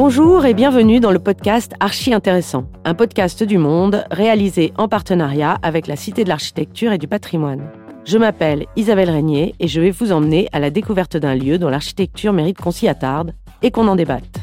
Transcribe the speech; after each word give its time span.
Bonjour 0.00 0.46
et 0.46 0.54
bienvenue 0.54 1.00
dans 1.00 1.10
le 1.10 1.18
podcast 1.18 1.72
Archi 1.80 2.14
Intéressant, 2.14 2.70
un 2.84 2.94
podcast 2.94 3.42
du 3.42 3.58
Monde 3.58 4.04
réalisé 4.12 4.72
en 4.78 4.86
partenariat 4.86 5.58
avec 5.60 5.88
la 5.88 5.96
Cité 5.96 6.22
de 6.22 6.28
l'Architecture 6.28 6.92
et 6.92 6.98
du 6.98 7.08
Patrimoine. 7.08 7.68
Je 8.04 8.16
m'appelle 8.16 8.66
Isabelle 8.76 9.10
Régnier 9.10 9.56
et 9.58 9.66
je 9.66 9.80
vais 9.80 9.90
vous 9.90 10.12
emmener 10.12 10.48
à 10.52 10.60
la 10.60 10.70
découverte 10.70 11.16
d'un 11.16 11.34
lieu 11.34 11.58
dont 11.58 11.68
l'architecture 11.68 12.32
mérite 12.32 12.58
qu'on 12.58 12.70
s'y 12.70 12.86
attarde 12.86 13.34
et 13.60 13.72
qu'on 13.72 13.88
en 13.88 13.96
débatte. 13.96 14.38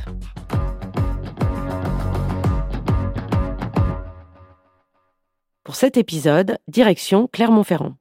Pour 5.64 5.76
cet 5.76 5.96
épisode, 5.96 6.58
direction 6.68 7.30
Clermont-Ferrand. 7.32 7.94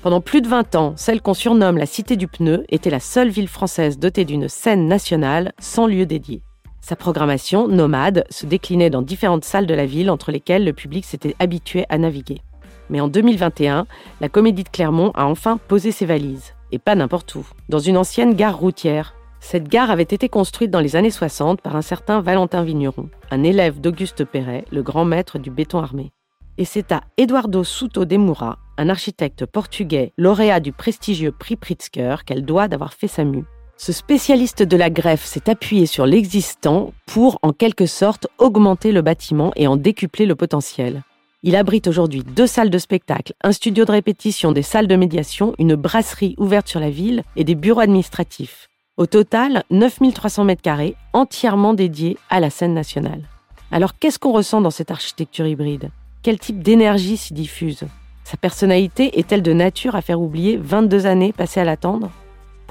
Pendant 0.00 0.20
plus 0.20 0.42
de 0.42 0.48
20 0.48 0.76
ans, 0.76 0.92
celle 0.96 1.22
qu'on 1.22 1.34
surnomme 1.34 1.76
la 1.76 1.86
Cité 1.86 2.14
du 2.14 2.28
Pneu 2.28 2.64
était 2.68 2.88
la 2.88 3.00
seule 3.00 3.30
ville 3.30 3.48
française 3.48 3.98
dotée 3.98 4.24
d'une 4.24 4.48
scène 4.48 4.86
nationale 4.86 5.54
sans 5.58 5.88
lieu 5.88 6.06
dédié. 6.06 6.44
Sa 6.84 6.96
programmation, 6.96 7.68
nomade, 7.68 8.24
se 8.28 8.44
déclinait 8.44 8.90
dans 8.90 9.02
différentes 9.02 9.44
salles 9.44 9.68
de 9.68 9.74
la 9.74 9.86
ville 9.86 10.10
entre 10.10 10.32
lesquelles 10.32 10.64
le 10.64 10.72
public 10.72 11.04
s'était 11.04 11.36
habitué 11.38 11.86
à 11.88 11.96
naviguer. 11.96 12.42
Mais 12.90 13.00
en 13.00 13.06
2021, 13.06 13.86
la 14.20 14.28
Comédie 14.28 14.64
de 14.64 14.68
Clermont 14.68 15.12
a 15.14 15.26
enfin 15.26 15.58
posé 15.68 15.92
ses 15.92 16.06
valises. 16.06 16.54
Et 16.72 16.80
pas 16.80 16.96
n'importe 16.96 17.36
où, 17.36 17.46
dans 17.68 17.78
une 17.78 17.96
ancienne 17.96 18.34
gare 18.34 18.58
routière. 18.58 19.14
Cette 19.38 19.68
gare 19.68 19.92
avait 19.92 20.02
été 20.02 20.28
construite 20.28 20.72
dans 20.72 20.80
les 20.80 20.96
années 20.96 21.10
60 21.10 21.60
par 21.60 21.76
un 21.76 21.82
certain 21.82 22.20
Valentin 22.20 22.64
Vigneron, 22.64 23.08
un 23.30 23.44
élève 23.44 23.80
d'Auguste 23.80 24.24
Perret, 24.24 24.64
le 24.72 24.82
grand 24.82 25.04
maître 25.04 25.38
du 25.38 25.50
béton 25.50 25.78
armé. 25.78 26.10
Et 26.58 26.64
c'est 26.64 26.90
à 26.90 27.02
Eduardo 27.16 27.62
Souto 27.62 28.04
de 28.04 28.16
Moura, 28.16 28.58
un 28.76 28.88
architecte 28.88 29.46
portugais 29.46 30.12
lauréat 30.18 30.58
du 30.58 30.72
prestigieux 30.72 31.32
prix 31.32 31.54
Pritzker, 31.54 32.24
qu'elle 32.26 32.44
doit 32.44 32.66
d'avoir 32.66 32.92
fait 32.92 33.08
sa 33.08 33.22
mue. 33.22 33.44
Ce 33.84 33.90
spécialiste 33.90 34.62
de 34.62 34.76
la 34.76 34.90
greffe 34.90 35.24
s'est 35.24 35.50
appuyé 35.50 35.86
sur 35.86 36.06
l'existant 36.06 36.92
pour, 37.04 37.40
en 37.42 37.52
quelque 37.52 37.86
sorte, 37.86 38.28
augmenter 38.38 38.92
le 38.92 39.02
bâtiment 39.02 39.50
et 39.56 39.66
en 39.66 39.76
décupler 39.76 40.24
le 40.24 40.36
potentiel. 40.36 41.02
Il 41.42 41.56
abrite 41.56 41.88
aujourd'hui 41.88 42.22
deux 42.22 42.46
salles 42.46 42.70
de 42.70 42.78
spectacle, 42.78 43.32
un 43.42 43.50
studio 43.50 43.84
de 43.84 43.90
répétition, 43.90 44.52
des 44.52 44.62
salles 44.62 44.86
de 44.86 44.94
médiation, 44.94 45.56
une 45.58 45.74
brasserie 45.74 46.36
ouverte 46.38 46.68
sur 46.68 46.78
la 46.78 46.90
ville 46.90 47.24
et 47.34 47.42
des 47.42 47.56
bureaux 47.56 47.80
administratifs. 47.80 48.68
Au 48.98 49.06
total, 49.06 49.64
9300 49.70 50.44
mètres 50.44 50.62
carrés 50.62 50.94
entièrement 51.12 51.74
dédiés 51.74 52.18
à 52.30 52.38
la 52.38 52.50
scène 52.50 52.74
nationale. 52.74 53.24
Alors 53.72 53.98
qu'est-ce 53.98 54.20
qu'on 54.20 54.30
ressent 54.30 54.60
dans 54.60 54.70
cette 54.70 54.92
architecture 54.92 55.48
hybride? 55.48 55.90
Quel 56.22 56.38
type 56.38 56.62
d'énergie 56.62 57.16
s'y 57.16 57.34
diffuse? 57.34 57.82
Sa 58.22 58.36
personnalité 58.36 59.18
est-elle 59.18 59.42
de 59.42 59.52
nature 59.52 59.96
à 59.96 60.02
faire 60.02 60.20
oublier 60.20 60.56
22 60.56 61.06
années 61.06 61.32
passées 61.32 61.58
à 61.58 61.64
l'attendre? 61.64 62.12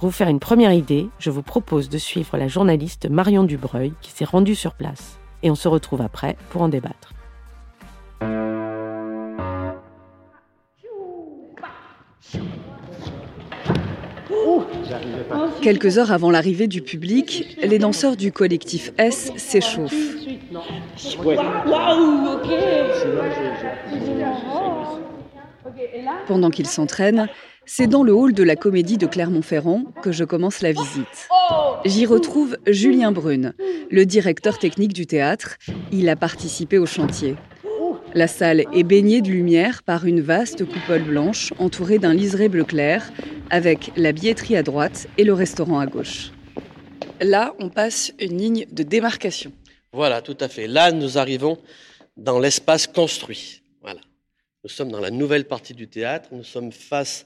Pour 0.01 0.09
vous 0.09 0.15
faire 0.15 0.29
une 0.29 0.39
première 0.39 0.73
idée, 0.73 1.09
je 1.19 1.29
vous 1.29 1.43
propose 1.43 1.87
de 1.87 1.99
suivre 1.99 2.35
la 2.35 2.47
journaliste 2.47 3.07
Marion 3.07 3.43
Dubreuil 3.43 3.93
qui 4.01 4.09
s'est 4.09 4.25
rendue 4.25 4.55
sur 4.55 4.73
place. 4.73 5.19
Et 5.43 5.51
on 5.51 5.55
se 5.55 5.67
retrouve 5.67 6.01
après 6.01 6.37
pour 6.49 6.63
en 6.63 6.69
débattre. 6.69 7.13
Quelques 15.61 15.99
heures 15.99 16.11
avant 16.11 16.31
l'arrivée 16.31 16.65
du 16.65 16.81
public, 16.81 17.55
les 17.61 17.77
danseurs 17.77 18.17
du 18.17 18.31
collectif 18.31 18.93
S 18.97 19.31
s'échauffent. 19.37 19.93
Pendant 26.25 26.49
qu'ils 26.49 26.65
s'entraînent, 26.65 27.29
c'est 27.65 27.87
dans 27.87 28.03
le 28.03 28.13
hall 28.13 28.33
de 28.33 28.43
la 28.43 28.55
comédie 28.55 28.97
de 28.97 29.05
Clermont-Ferrand 29.05 29.85
que 30.01 30.11
je 30.11 30.23
commence 30.23 30.61
la 30.61 30.71
visite. 30.71 31.29
J'y 31.85 32.05
retrouve 32.05 32.57
Julien 32.67 33.11
Brune, 33.11 33.53
le 33.89 34.05
directeur 34.05 34.57
technique 34.59 34.93
du 34.93 35.05
théâtre. 35.05 35.57
Il 35.91 36.09
a 36.09 36.15
participé 36.15 36.77
au 36.77 36.85
chantier. 36.85 37.35
La 38.13 38.27
salle 38.27 38.65
est 38.73 38.83
baignée 38.83 39.21
de 39.21 39.29
lumière 39.29 39.83
par 39.83 40.05
une 40.05 40.21
vaste 40.21 40.65
coupole 40.65 41.03
blanche 41.03 41.53
entourée 41.59 41.97
d'un 41.97 42.13
liseré 42.13 42.49
bleu 42.49 42.65
clair, 42.65 43.09
avec 43.49 43.91
la 43.95 44.11
billetterie 44.11 44.57
à 44.57 44.63
droite 44.63 45.07
et 45.17 45.23
le 45.23 45.33
restaurant 45.33 45.79
à 45.79 45.85
gauche. 45.85 46.31
Là, 47.21 47.53
on 47.59 47.69
passe 47.69 48.11
une 48.19 48.37
ligne 48.37 48.65
de 48.71 48.83
démarcation. 48.83 49.53
Voilà, 49.93 50.21
tout 50.21 50.37
à 50.39 50.49
fait. 50.49 50.67
Là, 50.67 50.91
nous 50.91 51.17
arrivons 51.17 51.57
dans 52.17 52.39
l'espace 52.39 52.87
construit. 52.87 53.61
Voilà. 53.81 54.01
Nous 54.63 54.69
sommes 54.69 54.91
dans 54.91 54.99
la 54.99 55.11
nouvelle 55.11 55.45
partie 55.45 55.73
du 55.73 55.87
théâtre. 55.87 56.29
Nous 56.31 56.43
sommes 56.43 56.71
face 56.71 57.25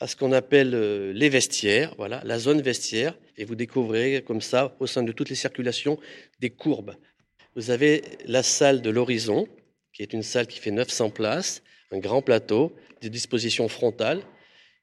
à 0.00 0.06
ce 0.06 0.16
qu'on 0.16 0.32
appelle 0.32 0.74
euh, 0.74 1.12
les 1.12 1.28
vestiaires, 1.28 1.94
voilà, 1.96 2.20
la 2.24 2.38
zone 2.38 2.60
vestiaire. 2.60 3.16
Et 3.36 3.44
vous 3.44 3.54
découvrez 3.54 4.22
comme 4.26 4.40
ça, 4.40 4.76
au 4.80 4.86
sein 4.86 5.02
de 5.02 5.12
toutes 5.12 5.28
les 5.28 5.34
circulations, 5.34 5.98
des 6.40 6.50
courbes. 6.50 6.96
Vous 7.56 7.70
avez 7.70 8.02
la 8.26 8.42
salle 8.42 8.82
de 8.82 8.90
l'horizon, 8.90 9.46
qui 9.92 10.02
est 10.02 10.12
une 10.12 10.22
salle 10.22 10.46
qui 10.46 10.58
fait 10.58 10.72
900 10.72 11.10
places, 11.10 11.62
un 11.92 11.98
grand 11.98 12.22
plateau, 12.22 12.74
des 13.00 13.10
dispositions 13.10 13.68
frontales. 13.68 14.22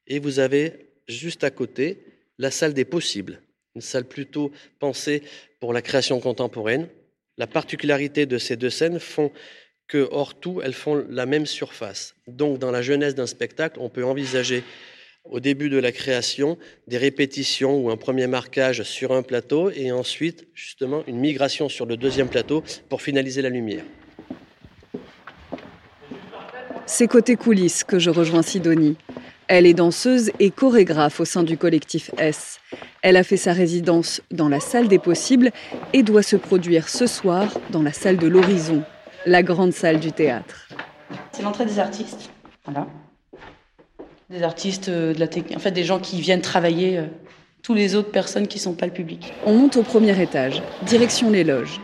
Et 0.06 0.18
vous 0.18 0.38
avez 0.38 0.90
juste 1.08 1.44
à 1.44 1.50
côté 1.50 2.04
la 2.38 2.50
salle 2.50 2.72
des 2.72 2.84
possibles, 2.84 3.42
une 3.74 3.82
salle 3.82 4.04
plutôt 4.04 4.50
pensée 4.78 5.22
pour 5.60 5.72
la 5.72 5.82
création 5.82 6.18
contemporaine. 6.20 6.88
La 7.36 7.46
particularité 7.46 8.26
de 8.26 8.38
ces 8.38 8.56
deux 8.56 8.70
scènes 8.70 8.98
font 8.98 9.30
que, 9.86 10.08
hors 10.10 10.38
tout, 10.38 10.62
elles 10.62 10.72
font 10.72 11.04
la 11.08 11.26
même 11.26 11.44
surface. 11.44 12.14
Donc, 12.26 12.58
dans 12.58 12.70
la 12.70 12.80
jeunesse 12.80 13.14
d'un 13.14 13.26
spectacle, 13.26 13.78
on 13.80 13.90
peut 13.90 14.04
envisager 14.04 14.64
au 15.24 15.40
début 15.40 15.68
de 15.68 15.78
la 15.78 15.92
création 15.92 16.58
des 16.88 16.98
répétitions 16.98 17.78
ou 17.78 17.90
un 17.90 17.96
premier 17.96 18.26
marquage 18.26 18.82
sur 18.82 19.12
un 19.12 19.22
plateau 19.22 19.70
et 19.70 19.92
ensuite, 19.92 20.46
justement, 20.54 21.02
une 21.06 21.18
migration 21.18 21.68
sur 21.68 21.86
le 21.86 21.96
deuxième 21.96 22.28
plateau 22.28 22.62
pour 22.88 23.02
finaliser 23.02 23.42
la 23.42 23.48
lumière. 23.48 23.84
C'est 26.86 27.06
côté 27.06 27.36
coulisses 27.36 27.84
que 27.84 27.98
je 27.98 28.10
rejoins 28.10 28.42
Sidonie. 28.42 28.96
Elle 29.48 29.66
est 29.66 29.74
danseuse 29.74 30.30
et 30.40 30.50
chorégraphe 30.50 31.20
au 31.20 31.24
sein 31.24 31.42
du 31.42 31.56
collectif 31.56 32.10
S. 32.18 32.60
Elle 33.02 33.16
a 33.16 33.24
fait 33.24 33.36
sa 33.36 33.52
résidence 33.52 34.20
dans 34.30 34.48
la 34.48 34.60
salle 34.60 34.88
des 34.88 34.98
possibles 34.98 35.50
et 35.92 36.02
doit 36.02 36.22
se 36.22 36.36
produire 36.36 36.88
ce 36.88 37.06
soir 37.06 37.58
dans 37.70 37.82
la 37.82 37.92
salle 37.92 38.16
de 38.16 38.26
l'horizon, 38.26 38.82
la 39.26 39.42
grande 39.42 39.72
salle 39.72 40.00
du 40.00 40.12
théâtre. 40.12 40.68
C'est 41.32 41.42
l'entrée 41.42 41.66
des 41.66 41.78
artistes. 41.78 42.30
Voilà. 42.64 42.86
Des 44.32 44.42
artistes, 44.44 44.88
euh, 44.88 45.12
de 45.12 45.20
la 45.20 45.26
en 45.54 45.58
fait 45.58 45.72
des 45.72 45.84
gens 45.84 45.98
qui 45.98 46.18
viennent 46.18 46.40
travailler, 46.40 46.96
euh, 46.96 47.02
tous 47.62 47.74
les 47.74 47.94
autres 47.94 48.10
personnes 48.10 48.46
qui 48.46 48.56
ne 48.56 48.62
sont 48.62 48.72
pas 48.72 48.86
le 48.86 48.92
public. 48.92 49.30
On 49.44 49.52
monte 49.52 49.76
au 49.76 49.82
premier 49.82 50.18
étage, 50.22 50.62
direction 50.86 51.28
les 51.28 51.44
loges. 51.44 51.82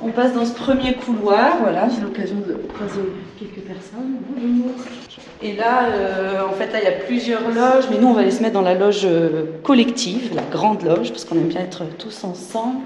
On 0.00 0.10
passe 0.10 0.34
dans 0.34 0.44
ce 0.44 0.54
premier 0.54 0.94
couloir, 0.94 1.56
voilà, 1.60 1.88
j'ai 1.88 2.00
l'occasion 2.00 2.36
de 2.36 2.54
croiser 2.72 3.00
quelques 3.40 3.66
personnes. 3.66 4.18
Et 5.42 5.54
là, 5.54 5.88
euh, 5.88 6.46
en 6.48 6.52
fait, 6.52 6.70
là, 6.72 6.78
il 6.80 6.84
y 6.84 6.94
a 6.94 7.04
plusieurs 7.04 7.48
loges, 7.48 7.86
mais 7.90 7.98
nous, 7.98 8.06
on 8.06 8.12
va 8.12 8.20
aller 8.20 8.30
se 8.30 8.40
mettre 8.40 8.54
dans 8.54 8.62
la 8.62 8.74
loge 8.74 9.08
collective, 9.64 10.32
la 10.32 10.42
grande 10.42 10.84
loge, 10.84 11.10
parce 11.10 11.24
qu'on 11.24 11.34
aime 11.34 11.48
bien 11.48 11.62
être 11.62 11.82
tous 11.98 12.22
ensemble. 12.22 12.78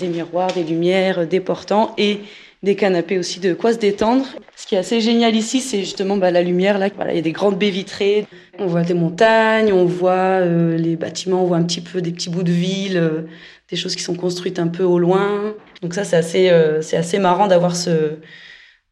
Des 0.00 0.08
miroirs, 0.08 0.52
des 0.52 0.64
lumières, 0.64 1.26
des 1.26 1.40
portants 1.40 1.94
et 1.96 2.20
des 2.62 2.74
canapés 2.74 3.18
aussi 3.18 3.40
de 3.40 3.54
quoi 3.54 3.72
se 3.72 3.78
détendre. 3.78 4.26
Ce 4.56 4.66
qui 4.66 4.74
est 4.74 4.78
assez 4.78 5.00
génial 5.00 5.34
ici, 5.36 5.60
c'est 5.60 5.80
justement 5.80 6.16
bah, 6.16 6.30
la 6.30 6.42
lumière. 6.42 6.78
Là, 6.78 6.88
il 7.10 7.16
y 7.16 7.18
a 7.18 7.22
des 7.22 7.32
grandes 7.32 7.58
baies 7.58 7.70
vitrées. 7.70 8.26
On 8.58 8.66
voit 8.66 8.82
des 8.82 8.94
montagnes, 8.94 9.72
on 9.72 9.84
voit 9.84 10.40
euh, 10.40 10.76
les 10.76 10.96
bâtiments, 10.96 11.42
on 11.42 11.46
voit 11.46 11.58
un 11.58 11.64
petit 11.64 11.82
peu 11.82 12.00
des 12.00 12.12
petits 12.12 12.30
bouts 12.30 12.42
de 12.42 12.52
ville, 12.52 13.26
des 13.70 13.76
choses 13.76 13.94
qui 13.94 14.02
sont 14.02 14.14
construites 14.14 14.58
un 14.58 14.68
peu 14.68 14.82
au 14.82 14.98
loin. 14.98 15.54
Donc 15.82 15.94
ça, 15.94 16.04
c'est 16.04 16.16
assez, 16.16 16.50
c'est 16.80 16.96
assez 16.96 17.18
marrant 17.18 17.46
d'avoir 17.46 17.76
ce, 17.76 18.16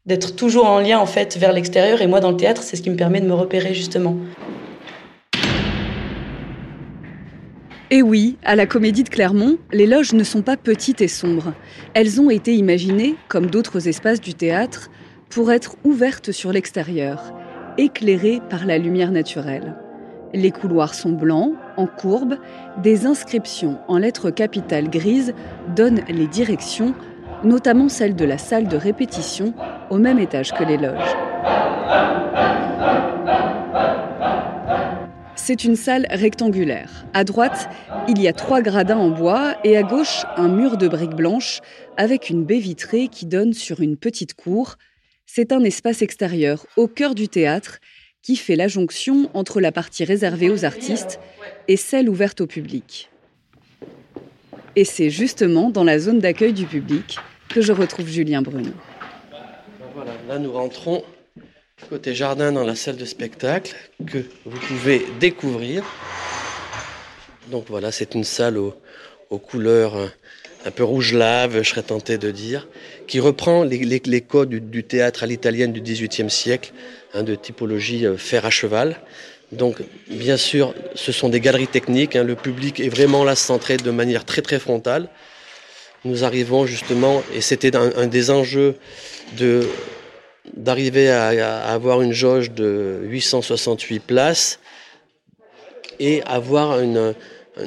d'être 0.05 0.35
toujours 0.35 0.67
en 0.67 0.79
lien 0.79 0.99
en 0.99 1.05
fait 1.05 1.37
vers 1.37 1.51
l'extérieur. 1.51 2.01
Et 2.01 2.07
moi, 2.07 2.19
dans 2.19 2.31
le 2.31 2.37
théâtre, 2.37 2.63
c'est 2.63 2.75
ce 2.75 2.81
qui 2.81 2.89
me 2.89 2.95
permet 2.95 3.21
de 3.21 3.27
me 3.27 3.33
repérer 3.33 3.73
justement. 3.73 4.15
Et 7.91 8.01
oui, 8.01 8.37
à 8.43 8.55
la 8.55 8.65
Comédie 8.65 9.03
de 9.03 9.09
Clermont, 9.09 9.57
les 9.71 9.85
loges 9.85 10.13
ne 10.13 10.23
sont 10.23 10.41
pas 10.41 10.57
petites 10.57 11.01
et 11.01 11.07
sombres. 11.07 11.53
Elles 11.93 12.19
ont 12.19 12.31
été 12.31 12.55
imaginées, 12.55 13.15
comme 13.27 13.45
d'autres 13.45 13.87
espaces 13.87 14.21
du 14.21 14.33
théâtre, 14.33 14.89
pour 15.29 15.51
être 15.51 15.75
ouvertes 15.83 16.31
sur 16.31 16.51
l'extérieur, 16.51 17.33
éclairées 17.77 18.41
par 18.49 18.65
la 18.65 18.79
lumière 18.79 19.11
naturelle. 19.11 19.75
Les 20.33 20.51
couloirs 20.51 20.95
sont 20.95 21.11
blancs, 21.11 21.53
en 21.77 21.85
courbe, 21.85 22.37
des 22.81 23.05
inscriptions 23.05 23.77
en 23.87 23.99
lettres 23.99 24.31
capitales 24.31 24.89
grises 24.89 25.33
donnent 25.75 26.01
les 26.09 26.27
directions 26.27 26.95
notamment 27.43 27.89
celle 27.89 28.15
de 28.15 28.25
la 28.25 28.37
salle 28.37 28.67
de 28.67 28.77
répétition 28.77 29.53
au 29.89 29.97
même 29.97 30.19
étage 30.19 30.51
que 30.53 30.63
les 30.63 30.77
loges. 30.77 31.15
C'est 35.47 35.63
une 35.63 35.75
salle 35.75 36.07
rectangulaire. 36.09 37.05
À 37.13 37.23
droite, 37.23 37.69
il 38.07 38.19
y 38.19 38.27
a 38.27 38.33
trois 38.33 38.63
gradins 38.63 38.97
en 38.97 39.11
bois 39.11 39.55
et 39.63 39.77
à 39.77 39.83
gauche, 39.83 40.23
un 40.37 40.47
mur 40.47 40.75
de 40.75 40.87
briques 40.87 41.13
blanches 41.13 41.61
avec 41.97 42.31
une 42.31 42.43
baie 42.43 42.57
vitrée 42.57 43.09
qui 43.09 43.27
donne 43.27 43.53
sur 43.53 43.79
une 43.79 43.95
petite 43.95 44.33
cour. 44.33 44.77
C'est 45.27 45.51
un 45.51 45.63
espace 45.63 46.01
extérieur 46.01 46.65
au 46.77 46.87
cœur 46.87 47.13
du 47.13 47.27
théâtre 47.27 47.77
qui 48.23 48.37
fait 48.37 48.55
la 48.55 48.67
jonction 48.67 49.29
entre 49.35 49.61
la 49.61 49.71
partie 49.71 50.03
réservée 50.03 50.49
aux 50.49 50.65
artistes 50.65 51.19
et 51.67 51.77
celle 51.77 52.09
ouverte 52.09 52.41
au 52.41 52.47
public. 52.47 53.11
Et 54.75 54.83
c'est 54.83 55.11
justement 55.11 55.69
dans 55.69 55.83
la 55.83 55.99
zone 55.99 56.17
d'accueil 56.17 56.53
du 56.53 56.65
public 56.65 57.19
que 57.49 57.61
je 57.61 57.71
retrouve 57.71 58.07
Julien 58.07 58.41
Brune. 58.41 58.73
Voilà, 59.93 60.13
là 60.27 60.39
nous 60.39 60.51
rentrons 60.51 61.03
côté 61.89 62.15
jardin 62.15 62.51
dans 62.51 62.63
la 62.63 62.75
salle 62.75 62.95
de 62.95 63.05
spectacle 63.05 63.75
que 64.07 64.19
vous 64.45 64.59
pouvez 64.59 65.05
découvrir. 65.19 65.83
Donc 67.51 67.65
voilà, 67.69 67.91
c'est 67.91 68.15
une 68.15 68.23
salle 68.23 68.57
aux, 68.57 68.73
couleurs 69.37 69.95
un 70.65 70.71
peu 70.71 70.83
rouge 70.83 71.13
lave, 71.13 71.61
je 71.61 71.69
serais 71.69 71.83
tenté 71.83 72.17
de 72.17 72.31
dire, 72.31 72.67
qui 73.07 73.19
reprend 73.19 73.63
les, 73.63 74.21
codes 74.21 74.49
du, 74.49 74.83
théâtre 74.83 75.23
à 75.23 75.25
l'italienne 75.27 75.73
du 75.73 75.81
XVIIIe 75.81 76.29
siècle, 76.29 76.71
hein, 77.13 77.23
de 77.23 77.35
typologie 77.35 78.05
euh, 78.05 78.17
fer 78.17 78.45
à 78.45 78.49
cheval. 78.49 78.95
Donc, 79.51 79.83
bien 80.09 80.37
sûr, 80.37 80.73
ce 80.95 81.11
sont 81.11 81.29
des 81.29 81.41
galeries 81.41 81.67
techniques. 81.67 82.15
Hein, 82.15 82.23
le 82.23 82.35
public 82.35 82.79
est 82.79 82.89
vraiment 82.89 83.25
là 83.25 83.35
centré 83.35 83.77
de 83.77 83.91
manière 83.91 84.23
très 84.23 84.41
très 84.41 84.57
frontale. 84.57 85.09
Nous 86.05 86.23
arrivons 86.23 86.65
justement, 86.65 87.21
et 87.33 87.41
c'était 87.41 87.75
un, 87.75 88.07
des 88.07 88.31
enjeux 88.31 88.75
de 89.37 89.67
d'arriver 90.53 91.09
à, 91.09 91.65
avoir 91.65 92.01
une 92.01 92.13
jauge 92.13 92.51
de 92.51 93.01
868 93.03 93.99
places 93.99 94.59
et 95.99 96.21
avoir 96.23 96.79
une, 96.79 97.13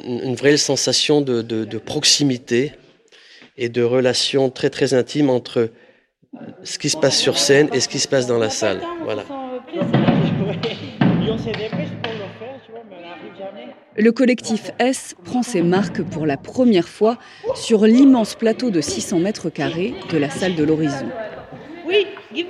une 0.03 0.35
vraie 0.35 0.57
sensation 0.57 1.21
de, 1.21 1.41
de, 1.41 1.77
proximité 1.77 2.73
et 3.57 3.69
de 3.69 3.81
relation 3.81 4.49
très 4.49 4.69
très 4.69 4.93
intime 4.93 5.29
entre 5.29 5.69
ce 6.63 6.77
qui 6.77 6.89
se 6.89 6.97
passe 6.97 7.17
sur 7.17 7.37
scène 7.37 7.69
et 7.73 7.79
ce 7.79 7.87
qui 7.87 7.99
se 7.99 8.07
passe 8.07 8.27
dans 8.27 8.37
la 8.37 8.49
salle. 8.49 8.81
Voilà. 9.03 9.23
Le 13.97 14.11
collectif 14.13 14.71
S 14.79 15.15
prend 15.25 15.43
ses 15.43 15.61
marques 15.61 16.01
pour 16.01 16.25
la 16.25 16.37
première 16.37 16.87
fois 16.87 17.17
sur 17.55 17.85
l'immense 17.85 18.35
plateau 18.35 18.69
de 18.69 18.79
600 18.79 19.19
mètres 19.19 19.49
carrés 19.49 19.93
de 20.09 20.17
la 20.17 20.29
salle 20.29 20.55
de 20.55 20.63
l'horizon. 20.63 21.09
Oui, 22.31 22.45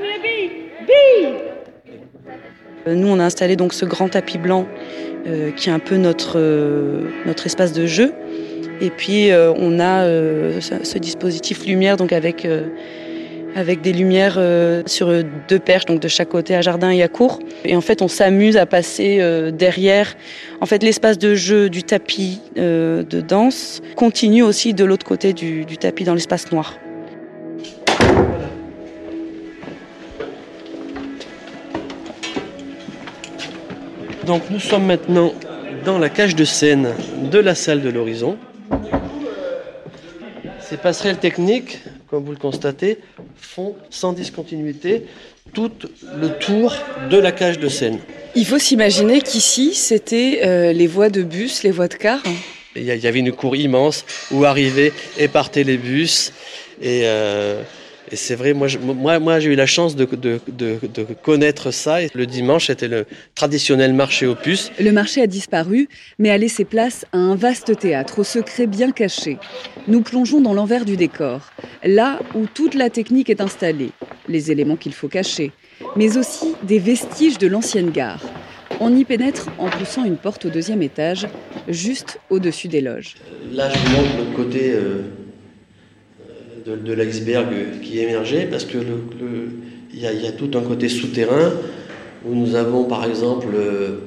euh, 2.88 2.96
Nous, 2.96 3.08
on 3.08 3.20
a 3.20 3.24
installé 3.24 3.56
donc 3.56 3.74
ce 3.74 3.86
grand 3.86 4.10
tapis 4.10 4.38
blanc 4.38 4.68
euh, 5.26 5.52
qui 5.52 5.70
est 5.70 5.72
un 5.72 5.80
peu 5.80 5.96
notre, 5.96 6.38
euh, 6.38 7.10
notre 7.26 7.46
espace 7.46 7.72
de 7.72 7.86
jeu. 7.86 8.14
Et 8.82 8.90
puis, 8.90 9.30
on 9.34 9.80
a 9.80 10.06
ce, 10.62 10.98
dispositif 10.98 11.66
lumière 11.66 11.98
donc 11.98 12.14
avec 12.14 12.48
avec 13.54 13.82
des 13.82 13.92
lumières 13.92 14.40
sur 14.86 15.12
deux 15.50 15.60
perches, 15.60 15.84
donc 15.84 16.00
de 16.00 16.08
chaque 16.08 16.30
côté, 16.30 16.56
à 16.56 16.62
jardin 16.62 16.90
et 16.90 17.04
à 17.04 17.10
cour. 17.10 17.40
Et 17.66 17.76
en 17.76 17.82
fait, 17.82 18.02
on 18.02 18.08
s'amuse 18.08 18.56
à 18.56 18.66
passer 18.66 19.20
derrière. 19.52 20.16
En 20.62 20.66
fait, 20.66 20.82
l'espace 20.82 21.18
de 21.18 21.36
jeu 21.36 21.70
du 21.70 21.84
tapis 21.84 22.40
de 22.56 23.20
danse 23.20 23.82
continue 23.98 24.44
aussi 24.44 24.74
de 24.74 24.86
l'autre 24.86 25.06
côté 25.06 25.34
du, 25.34 25.66
du 25.66 25.78
tapis 25.78 26.06
dans 26.06 26.14
l'espace 26.14 26.50
noir. 26.50 26.80
Donc 34.30 34.44
nous 34.52 34.60
sommes 34.60 34.86
maintenant 34.86 35.34
dans 35.86 35.98
la 35.98 36.08
cage 36.08 36.36
de 36.36 36.46
scène 36.46 36.94
de 37.32 37.40
la 37.40 37.56
salle 37.56 37.82
de 37.82 37.90
l'horizon. 37.90 38.38
Ces 40.62 40.78
passerelles 40.78 41.18
techniques 41.18 41.80
comme 42.10 42.24
vous 42.24 42.32
le 42.32 42.38
constatez, 42.38 43.00
font 43.36 43.76
sans 43.90 44.14
discontinuité 44.14 45.06
tout 45.54 45.72
le 46.16 46.30
tour 46.30 46.76
de 47.10 47.18
la 47.18 47.32
cage 47.32 47.58
de 47.58 47.70
scène. 47.70 47.98
Il 48.36 48.46
faut 48.46 48.60
s'imaginer 48.60 49.22
qu'ici, 49.22 49.74
c'était 49.74 50.42
euh, 50.44 50.74
les 50.74 50.86
voies 50.86 51.10
de 51.10 51.24
bus, 51.24 51.64
les 51.64 51.72
voies 51.72 51.88
de 51.88 51.96
car. 51.96 52.22
Il 52.76 52.84
y 52.84 53.08
avait 53.08 53.20
une 53.20 53.32
cour 53.32 53.56
immense 53.56 54.06
où 54.30 54.46
arrivaient 54.46 54.94
et 55.18 55.28
partaient 55.28 55.64
les 55.64 55.78
bus. 55.78 56.34
Et 56.84 57.02
euh, 57.06 57.64
et 58.12 58.16
c'est 58.16 58.36
vrai, 58.36 58.54
moi, 58.54 58.68
moi, 58.82 59.20
moi 59.20 59.40
j'ai 59.40 59.52
eu 59.52 59.56
la 59.56 59.66
chance 59.66 59.96
de, 59.96 60.06
de, 60.06 60.40
de, 60.48 60.80
de, 60.82 61.06
connaître 61.22 61.72
ça. 61.72 62.02
Et 62.02 62.10
le 62.14 62.26
dimanche, 62.26 62.68
c'était 62.68 62.88
le 62.88 63.06
traditionnel 63.36 63.94
marché 63.94 64.26
aux 64.26 64.36
puces. 64.36 64.72
Le 64.80 64.92
marché 64.92 65.22
a 65.22 65.28
disparu, 65.28 65.88
mais 66.18 66.30
a 66.32 66.38
laissé 66.38 66.66
place 66.66 67.06
à 67.12 67.18
un 67.18 67.36
vaste 67.36 67.78
théâtre, 67.78 68.20
au 68.20 68.24
secret 68.24 68.68
bien 68.68 68.92
caché. 68.92 69.38
Nous 69.88 70.02
plongeons 70.02 70.42
dans 70.42 70.54
l'envers 70.54 70.86
du 70.86 70.98
décor, 70.98 71.42
là 71.84 72.20
où 72.36 72.46
toute 72.48 72.74
la 72.74 72.90
technique 72.90 73.30
est 73.30 73.42
installée, 73.42 73.92
les 74.28 74.52
éléments 74.52 74.76
qu'il 74.76 74.94
faut 74.94 75.08
cacher, 75.08 75.52
mais 75.96 76.18
aussi 76.18 76.56
des 76.64 76.80
vestiges 76.80 77.38
de 77.38 77.48
l'ancienne 77.48 77.92
gare. 77.92 78.24
On 78.80 78.96
y 78.96 79.04
pénètre 79.04 79.48
en 79.58 79.70
poussant 79.70 80.06
une 80.06 80.18
porte 80.18 80.46
au 80.46 80.50
deuxième 80.50 80.82
étage, 80.82 81.28
juste 81.68 82.20
au-dessus 82.30 82.70
des 82.70 82.82
loges. 82.82 83.16
Là, 83.52 83.70
je 83.70 83.78
vous 83.78 83.96
montre 83.96 84.18
le 84.18 84.36
côté... 84.36 84.72
Euh, 84.74 85.02
de, 86.76 86.94
l'iceberg 86.94 87.48
qui 87.82 88.00
émergeait, 88.00 88.48
parce 88.50 88.66
que 88.66 88.78
il, 89.94 90.02
y 90.02 90.28
a, 90.28 90.32
tout 90.32 90.52
un 90.58 90.62
côté 90.62 90.90
souterrain 90.90 91.52
où 92.26 92.36
nous 92.36 92.56
avons 92.56 92.84
par 92.84 93.06
exemple 93.06 93.48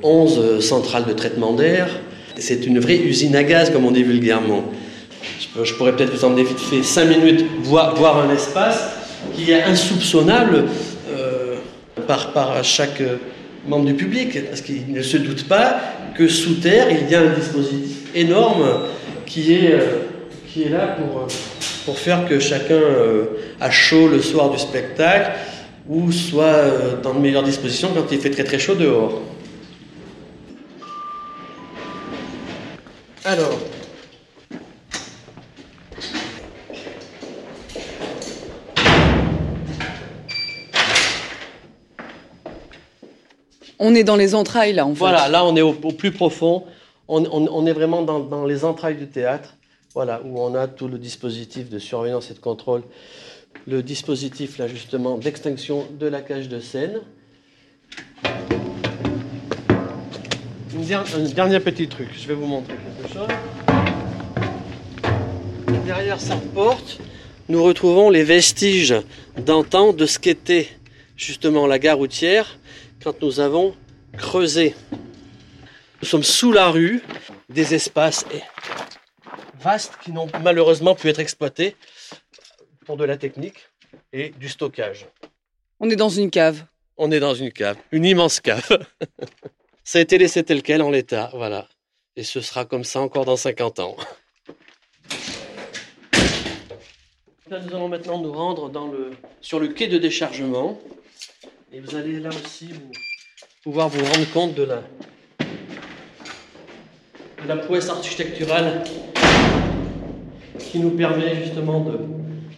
11 0.02 0.60
centrales 0.60 1.04
de 1.06 1.12
traitement 1.12 1.54
d'air. 1.54 1.88
C'est 2.36 2.66
une 2.66 2.78
vraie 2.78 2.98
usine 2.98 3.36
à 3.36 3.42
gaz, 3.42 3.70
comme 3.70 3.84
on 3.84 3.90
dit 3.90 4.02
vulgairement. 4.02 4.64
Je, 5.62 5.74
pourrais 5.74 5.94
peut-être 5.94 6.14
vous 6.14 6.24
emmener 6.24 6.44
vite 6.44 6.58
fait 6.58 6.82
5 6.82 7.04
minutes 7.04 7.44
voir, 7.62 7.94
voir 7.94 8.18
un 8.18 8.32
espace 8.32 8.90
qui 9.34 9.50
est 9.50 9.62
insoupçonnable 9.62 10.64
euh, 11.10 11.56
par, 12.06 12.32
par 12.32 12.64
chaque 12.64 13.02
membre 13.66 13.86
du 13.86 13.94
public, 13.94 14.48
parce 14.48 14.60
qu'il 14.60 14.92
ne 14.92 15.02
se 15.02 15.16
doute 15.16 15.46
pas 15.46 15.80
que 16.16 16.28
sous 16.28 16.54
terre, 16.54 16.88
il 16.90 17.10
y 17.10 17.14
a 17.14 17.20
un 17.20 17.34
dispositif 17.34 18.14
énorme 18.14 18.64
qui 19.26 19.54
est, 19.54 19.72
euh, 19.72 19.98
qui 20.52 20.64
est 20.64 20.68
là 20.68 20.96
pour... 20.98 21.22
Euh, 21.22 21.26
pour 21.84 21.98
faire 21.98 22.28
que 22.28 22.38
chacun 22.38 22.74
euh, 22.74 23.24
a 23.60 23.70
chaud 23.70 24.08
le 24.08 24.20
soir 24.20 24.50
du 24.50 24.58
spectacle 24.58 25.32
ou 25.88 26.12
soit 26.12 26.44
euh, 26.44 27.00
dans 27.02 27.14
de 27.14 27.18
meilleures 27.18 27.42
dispositions 27.42 27.90
quand 27.94 28.10
il 28.12 28.20
fait 28.20 28.30
très 28.30 28.44
très 28.44 28.58
chaud 28.58 28.74
dehors. 28.74 29.20
Alors, 33.24 33.58
On 43.84 43.96
est 43.96 44.04
dans 44.04 44.14
les 44.14 44.36
entrailles 44.36 44.74
là, 44.74 44.86
en 44.86 44.94
fait. 44.94 45.00
Voilà, 45.00 45.28
là 45.28 45.44
on 45.44 45.56
est 45.56 45.60
au, 45.60 45.72
plus 45.72 46.12
profond. 46.12 46.62
On, 47.08 47.66
est 47.66 47.72
vraiment 47.72 48.02
dans 48.02 48.46
les 48.46 48.64
entrailles 48.64 48.94
du 48.94 49.08
théâtre. 49.08 49.56
Voilà, 49.94 50.22
où 50.24 50.40
on 50.40 50.54
a 50.54 50.68
tout 50.68 50.88
le 50.88 50.96
dispositif 50.96 51.68
de 51.68 51.78
surveillance 51.78 52.30
et 52.30 52.34
de 52.34 52.38
contrôle, 52.38 52.82
le 53.66 53.82
dispositif 53.82 54.56
là 54.56 54.66
justement 54.66 55.18
d'extinction 55.18 55.86
de 55.98 56.06
la 56.06 56.22
cage 56.22 56.48
de 56.48 56.60
scène. 56.60 57.00
un 60.74 61.28
dernier 61.34 61.60
petit 61.60 61.88
truc, 61.88 62.08
je 62.18 62.26
vais 62.26 62.34
vous 62.34 62.46
montrer 62.46 62.74
quelque 62.74 63.12
chose. 63.12 63.28
Derrière 65.84 66.20
cette 66.20 66.52
porte, 66.54 66.98
nous 67.50 67.62
retrouvons 67.62 68.08
les 68.08 68.24
vestiges 68.24 68.94
d'antan 69.36 69.92
de 69.92 70.06
ce 70.06 70.18
qu'était 70.18 70.68
justement 71.16 71.66
la 71.66 71.78
gare 71.78 71.98
routière 71.98 72.58
quand 73.02 73.20
nous 73.20 73.40
avons 73.40 73.74
creusé. 74.16 74.74
Nous 76.00 76.08
sommes 76.08 76.22
sous 76.22 76.50
la 76.50 76.70
rue, 76.70 77.02
des 77.50 77.74
espaces 77.74 78.24
vastes 79.62 79.96
qui 80.02 80.12
n'ont 80.12 80.28
malheureusement 80.42 80.94
pu 80.94 81.08
être 81.08 81.20
exploités 81.20 81.76
pour 82.84 82.96
de 82.96 83.04
la 83.04 83.16
technique 83.16 83.68
et 84.12 84.30
du 84.30 84.48
stockage. 84.48 85.06
On 85.80 85.88
est 85.88 85.96
dans 85.96 86.08
une 86.08 86.30
cave. 86.30 86.64
On 86.96 87.10
est 87.10 87.20
dans 87.20 87.34
une 87.34 87.52
cave, 87.52 87.76
une 87.90 88.04
immense 88.04 88.40
cave. 88.40 88.86
ça 89.84 89.98
a 89.98 90.02
été 90.02 90.18
laissé 90.18 90.44
tel 90.44 90.62
quel 90.62 90.82
en 90.82 90.90
l'état, 90.90 91.30
voilà. 91.32 91.66
Et 92.16 92.22
ce 92.22 92.40
sera 92.40 92.66
comme 92.66 92.84
ça 92.84 93.00
encore 93.00 93.24
dans 93.24 93.36
50 93.36 93.80
ans. 93.80 93.96
nous 97.50 97.74
allons 97.74 97.88
maintenant 97.88 98.18
nous 98.18 98.32
rendre 98.32 98.70
dans 98.70 98.86
le, 98.86 99.10
sur 99.40 99.60
le 99.60 99.68
quai 99.68 99.86
de 99.86 99.98
déchargement. 99.98 100.80
Et 101.72 101.80
vous 101.80 101.96
allez 101.96 102.18
là 102.20 102.28
aussi 102.28 102.70
pouvoir 103.62 103.88
vous 103.88 104.04
rendre 104.04 104.30
compte 104.32 104.54
de 104.54 104.62
la, 104.62 104.82
de 107.42 107.48
la 107.48 107.56
prouesse 107.56 107.88
architecturale 107.88 108.84
qui 110.72 110.78
nous 110.78 110.90
permet 110.90 111.36
justement 111.44 111.80
de, 111.80 111.98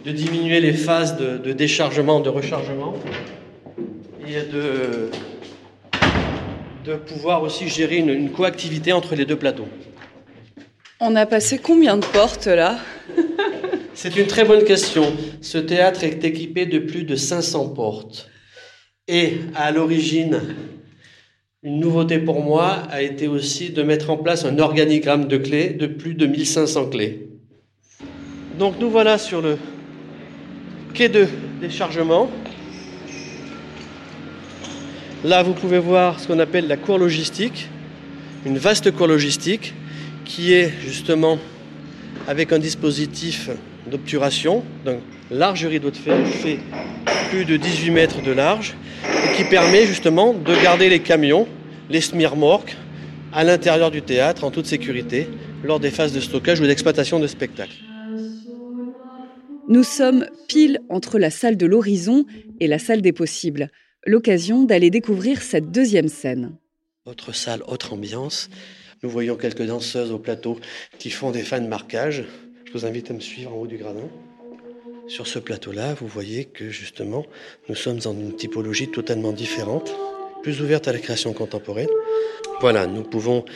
de 0.05 0.17
diminuer 0.17 0.61
les 0.61 0.73
phases 0.73 1.17
de, 1.17 1.37
de, 1.37 1.53
déchargement, 1.53 2.21
de 2.21 2.29
rechargement, 2.29 2.95
et 4.25 4.53
de, 4.53 5.11
de 6.85 6.95
pouvoir 6.95 7.43
aussi 7.43 7.67
gérer 7.67 7.97
une, 7.97 8.11
une 8.11 8.31
coactivité 8.31 8.93
entre 8.93 9.17
les 9.17 9.25
deux 9.25 9.35
plateaux. 9.35 9.67
On 11.01 11.17
a 11.17 11.27
passé 11.27 11.59
combien 11.59 11.97
de 11.97 12.07
portes 12.07 12.47
là? 12.47 12.79
C'est 13.95 14.17
une 14.17 14.29
très 14.29 14.45
bonne 14.45 14.63
question. 14.63 15.13
Ce 15.41 15.59
théâtre 15.59 16.05
est 16.05 16.23
équipé 16.23 16.67
de 16.67 16.79
plus 16.79 17.03
de 17.03 17.17
500 17.17 17.71
portes. 17.71 18.31
Et 19.09 19.39
à 19.57 19.73
l'origine, 19.73 20.41
une 21.65 21.81
nouveauté 21.81 22.19
pour 22.21 22.41
moi 22.41 22.85
a 22.93 23.03
été 23.03 23.27
aussi 23.27 23.71
de 23.71 23.83
mettre 23.83 24.11
en 24.11 24.19
place 24.19 24.45
un 24.45 24.61
organigramme 24.61 25.27
de 25.27 25.37
clés 25.37 25.71
de 25.71 25.89
plus 25.89 26.15
de 26.15 26.27
1500 26.27 26.91
clés. 26.91 27.34
Donc 28.59 28.77
nous 28.79 28.89
voilà 28.89 29.19
sur 29.19 29.43
le 29.43 29.59
quai 30.93 31.09
de 31.09 31.27
déchargement. 31.61 32.31
Là, 35.25 35.43
vous 35.43 35.55
pouvez 35.55 35.81
voir 35.81 36.21
ce 36.21 36.29
qu'on 36.29 36.39
appelle 36.39 36.69
la 36.69 36.77
cour 36.77 36.99
logistique, 36.99 37.69
une 38.47 38.59
vaste 38.59 38.93
cour 38.93 39.09
logistique 39.09 39.75
qui 40.25 40.53
est 40.53 40.73
justement 40.87 41.39
avec 42.29 42.53
un 42.53 42.61
dispositif 42.61 43.51
d'obturation 43.91 44.63
d'un 44.85 44.99
large 45.33 45.67
rideau 45.67 45.91
de 45.91 45.97
fer 45.97 46.17
qui 46.25 46.39
fait 46.39 46.59
plus 47.31 47.45
de 47.45 47.57
18 47.57 47.91
mètres 47.91 48.23
de 48.23 48.31
large 48.31 48.77
et 49.05 49.37
qui 49.37 49.43
permet 49.45 49.85
justement 49.85 50.33
de 50.33 50.55
garder 50.63 50.89
les 50.89 51.01
camions, 51.01 51.49
les 51.91 52.01
smirmorques, 52.01 52.77
à 53.33 53.43
l'intérieur 53.43 53.91
du 53.91 54.01
théâtre 54.01 54.45
en 54.45 54.53
toute 54.53 54.67
sécurité 54.67 55.29
lors 55.65 55.81
des 55.81 55.91
phases 55.91 56.13
de 56.13 56.21
stockage 56.21 56.61
ou 56.61 56.67
d'exploitation 56.67 57.19
de 57.19 57.27
spectacles. 57.27 57.75
Nous 59.67 59.83
sommes 59.83 60.27
pile 60.47 60.81
entre 60.91 61.19
la 61.19 61.31
salle 61.31 61.57
de 61.57 61.65
l'horizon 61.65 62.27
et 62.61 62.67
la 62.67 62.79
salle 62.79 63.01
des 63.01 63.13
possibles. 63.13 63.71
L'occasion 64.07 64.65
d'aller 64.65 64.91
découvrir 64.91 65.41
cette 65.41 65.71
deuxième 65.71 66.09
scène. 66.09 66.57
Autre 67.07 67.33
salle, 67.33 67.63
autre 67.67 67.95
ambiance. 67.95 68.51
Nous 69.03 69.09
voyons 69.09 69.37
quelques 69.37 69.67
danseuses 69.67 70.13
au 70.13 70.19
plateau 70.19 70.59
qui 70.99 71.09
font 71.09 71.31
des 71.31 71.43
fins 71.43 71.61
de 71.61 71.67
marquage. 71.67 72.25
Je 72.67 72.73
vous 72.73 72.85
invite 72.85 73.11
à 73.11 73.15
me 73.15 73.21
suivre 73.21 73.55
en 73.55 73.57
haut 73.57 73.67
du 73.67 73.79
gradin. 73.79 74.09
Sur 75.07 75.27
ce 75.27 75.39
plateau-là, 75.39 75.95
vous 75.95 76.09
voyez 76.09 76.45
que 76.45 76.69
justement, 76.69 77.25
nous 77.71 77.75
sommes 77.75 77.99
dans 77.99 78.13
une 78.13 78.37
typologie 78.37 78.91
totalement 78.91 79.33
différente, 79.33 79.95
plus 80.43 80.61
ouverte 80.61 80.89
à 80.89 80.93
la 80.93 80.99
création 80.99 81.33
contemporaine. 81.33 81.89
Voilà, 82.61 82.87
nous 82.87 83.03
pouvons, 83.03 83.47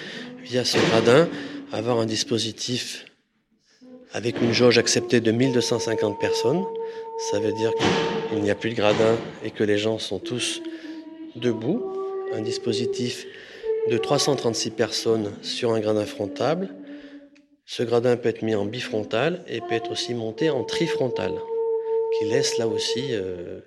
via 0.42 0.64
ce 0.64 0.78
gradin, 0.88 1.28
avoir 1.70 1.98
un 1.98 2.06
dispositif 2.06 3.07
avec 4.12 4.40
une 4.40 4.52
jauge 4.52 4.78
acceptée 4.78 5.20
de 5.20 5.30
1250 5.30 6.18
personnes. 6.18 6.64
Ça 7.30 7.40
veut 7.40 7.52
dire 7.52 7.72
qu'il 8.30 8.40
n'y 8.40 8.50
a 8.50 8.54
plus 8.54 8.70
de 8.70 8.74
gradin 8.74 9.16
et 9.44 9.50
que 9.50 9.64
les 9.64 9.78
gens 9.78 9.98
sont 9.98 10.18
tous 10.18 10.62
debout. 11.36 11.82
Un 12.32 12.42
dispositif 12.42 13.26
de 13.90 13.98
336 13.98 14.70
personnes 14.70 15.32
sur 15.42 15.72
un 15.72 15.80
gradin 15.80 16.04
frontable. 16.04 16.74
Ce 17.64 17.82
gradin 17.82 18.16
peut 18.16 18.28
être 18.28 18.42
mis 18.42 18.54
en 18.54 18.64
bifrontal 18.64 19.44
et 19.46 19.60
peut 19.60 19.74
être 19.74 19.90
aussi 19.90 20.14
monté 20.14 20.50
en 20.50 20.64
trifrontal, 20.64 21.32
qui 22.18 22.26
laisse 22.26 22.56
là 22.58 22.66
aussi 22.66 23.12
euh, 23.12 23.60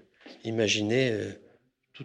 imaginer 0.44 1.12
euh, 1.12 1.32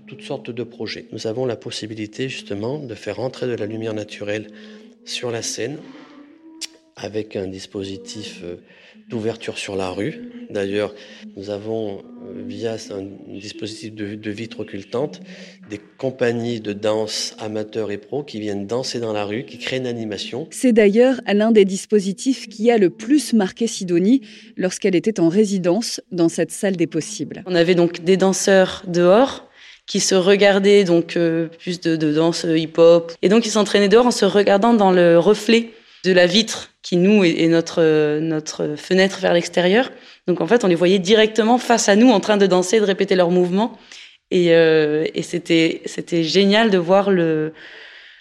toutes 0.06 0.22
sortes 0.22 0.50
de 0.50 0.62
projets. 0.62 1.06
Nous 1.12 1.26
avons 1.26 1.46
la 1.46 1.56
possibilité 1.56 2.28
justement 2.28 2.78
de 2.78 2.94
faire 2.94 3.20
entrer 3.20 3.46
de 3.46 3.54
la 3.54 3.64
lumière 3.64 3.94
naturelle 3.94 4.48
sur 5.06 5.30
la 5.30 5.40
scène 5.40 5.78
avec 6.96 7.36
un 7.36 7.46
dispositif 7.46 8.40
euh, 8.42 8.56
d'ouverture 9.10 9.58
sur 9.58 9.76
la 9.76 9.90
rue. 9.90 10.30
D'ailleurs, 10.48 10.94
nous 11.36 11.50
avons, 11.50 11.98
euh, 11.98 12.42
via 12.46 12.76
un 12.90 13.06
dispositif 13.38 13.94
de, 13.94 14.30
vitre 14.30 14.60
occultante, 14.60 15.20
des 15.68 15.78
compagnies 15.98 16.60
de 16.60 16.72
danse 16.72 17.36
amateurs 17.38 17.90
et 17.90 17.98
pros 17.98 18.24
qui 18.24 18.40
viennent 18.40 18.66
danser 18.66 18.98
dans 18.98 19.12
la 19.12 19.26
rue, 19.26 19.44
qui 19.44 19.58
créent 19.58 19.76
une 19.76 19.86
animation. 19.86 20.48
C'est 20.50 20.72
d'ailleurs 20.72 21.20
l'un 21.30 21.52
des 21.52 21.66
dispositifs 21.66 22.48
qui 22.48 22.70
a 22.70 22.78
le 22.78 22.88
plus 22.88 23.34
marqué 23.34 23.66
Sidonie 23.66 24.22
lorsqu'elle 24.56 24.96
était 24.96 25.20
en 25.20 25.28
résidence 25.28 26.00
dans 26.12 26.30
cette 26.30 26.50
salle 26.50 26.76
des 26.76 26.86
possibles. 26.86 27.44
On 27.46 27.54
avait 27.54 27.74
donc 27.74 28.04
des 28.04 28.16
danseurs 28.16 28.82
dehors 28.86 29.50
qui 29.86 30.00
se 30.00 30.14
regardaient 30.14 30.84
donc 30.84 31.16
euh, 31.16 31.48
plus 31.58 31.80
de, 31.80 31.94
de 31.94 32.12
danse 32.12 32.44
hip-hop 32.48 33.12
et 33.20 33.28
donc 33.28 33.46
ils 33.46 33.50
s'entraînaient 33.50 33.88
dehors 33.88 34.06
en 34.06 34.10
se 34.10 34.24
regardant 34.24 34.72
dans 34.72 34.90
le 34.90 35.18
reflet 35.18 35.70
de 36.06 36.12
la 36.12 36.26
vitre 36.26 36.70
qui 36.82 36.96
nous 36.96 37.24
est, 37.24 37.48
notre 37.48 38.18
notre 38.20 38.76
fenêtre 38.76 39.18
vers 39.20 39.34
l'extérieur. 39.34 39.90
Donc 40.26 40.40
en 40.40 40.46
fait, 40.46 40.64
on 40.64 40.68
les 40.68 40.74
voyait 40.74 41.00
directement 41.00 41.58
face 41.58 41.88
à 41.88 41.96
nous 41.96 42.10
en 42.10 42.20
train 42.20 42.36
de 42.36 42.46
danser, 42.46 42.78
de 42.80 42.84
répéter 42.84 43.16
leurs 43.16 43.30
mouvements. 43.30 43.76
Et, 44.30 44.54
euh, 44.54 45.04
c'était 45.22 45.82
c'était 45.84 46.22
génial 46.22 46.70
de 46.70 46.78
voir 46.78 47.10
le 47.10 47.52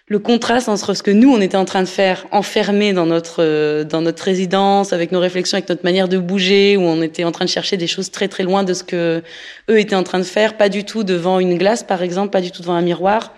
le 0.08 0.20
contraste 0.20 0.70
entre 0.70 0.94
ce 0.94 1.02
que 1.02 1.10
nous 1.10 1.34
on 1.34 1.42
était 1.42 1.58
en 1.58 1.66
train 1.66 1.82
de 1.82 1.88
faire 1.88 2.28
enfermés 2.32 2.94
dans 2.94 3.08
notre 3.08 3.84
dans 3.84 4.02
notre 4.02 4.24
résidence 4.24 4.94
avec 4.94 5.12
nos 5.12 5.20
réflexions 5.20 5.58
avec 5.58 5.68
notre 5.68 5.84
manière 5.84 6.08
de 6.08 6.20
bouger 6.20 6.78
où 6.78 6.82
on 6.82 7.02
était 7.02 7.24
en 7.24 7.32
train 7.32 7.46
de 7.46 7.50
chercher 7.50 7.76
des 7.76 7.88
choses 7.88 8.12
très 8.12 8.28
très 8.28 8.44
loin 8.44 8.64
de 8.64 8.76
ce 8.76 8.84
que 8.84 9.24
eux 9.68 9.80
étaient 9.80 9.96
en 9.96 10.04
train 10.04 10.20
de 10.20 10.24
faire 10.24 10.58
pas 10.58 10.70
du 10.70 10.84
tout 10.84 11.04
devant 11.04 11.40
une 11.40 11.58
glace 11.58 11.82
par 11.84 12.04
exemple 12.04 12.30
pas 12.30 12.42
du 12.42 12.52
tout 12.52 12.62
devant 12.62 12.76
un 12.76 12.84
miroir 12.84 13.34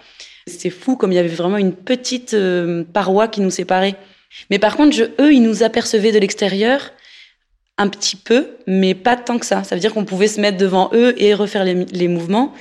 c'est 0.46 0.70
fou 0.70 0.98
comme 0.98 1.14
il 1.14 1.16
y 1.16 1.20
avait 1.20 1.30
vraiment 1.30 1.58
une 1.58 1.74
petite 1.74 2.34
euh, 2.34 2.84
paroi 2.92 3.30
qui 3.30 3.40
nous 3.40 3.52
séparait 3.52 3.96
mais 4.50 4.60
par 4.60 4.76
contre, 4.78 4.98
eux, 5.20 5.34
ils 5.34 5.42
nous 5.42 5.64
apercevaient 5.64 6.12
de 6.12 6.20
l'extérieur 6.20 6.92
un 7.78 7.88
petit 7.90 8.16
peu, 8.16 8.48
mais 8.66 8.96
pas 8.96 9.16
tant 9.16 9.38
que 9.38 9.46
ça. 9.46 9.64
Ça 9.64 9.76
veut 9.76 9.82
dire 9.82 9.94
qu'on 9.94 10.06
pouvait 10.06 10.28
se 10.28 10.42
mettre 10.42 10.58
devant 10.58 10.90
eux 10.94 11.14
et 11.22 11.34
refaire 11.34 11.64
les, 11.64 12.08
mouvements. 12.08 12.54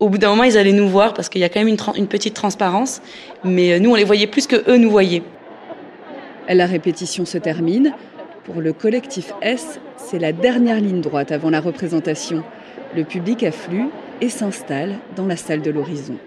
Au 0.00 0.08
bout 0.08 0.18
d'un 0.18 0.30
moment, 0.30 0.42
ils 0.42 0.58
allaient 0.58 0.72
nous 0.72 0.88
voir 0.88 1.14
parce 1.14 1.28
qu'il 1.28 1.40
y 1.40 1.44
a 1.44 1.48
quand 1.48 1.60
même 1.62 1.68
une, 1.68 2.08
petite 2.08 2.34
transparence, 2.34 3.00
mais 3.44 3.74
euh, 3.74 3.78
nous, 3.78 3.90
on 3.90 3.94
les 3.94 4.04
voyait 4.04 4.26
plus 4.26 4.46
que 4.46 4.68
eux 4.68 4.76
nous 4.76 4.90
voyaient. 4.90 5.22
La 6.48 6.66
répétition 6.66 7.24
se 7.24 7.38
termine. 7.38 7.94
Pour 8.44 8.60
le 8.60 8.72
collectif 8.72 9.32
S, 9.40 9.78
c'est 9.96 10.18
la 10.18 10.32
dernière 10.32 10.80
ligne 10.80 11.00
droite 11.00 11.32
avant 11.32 11.50
la 11.50 11.60
représentation. 11.60 12.42
Le 12.94 13.04
public 13.04 13.42
afflue 13.44 13.88
et 14.20 14.28
s'installe 14.28 14.98
dans 15.16 15.26
la 15.26 15.36
salle 15.36 15.62
de 15.62 15.70
l'horizon. 15.70 16.18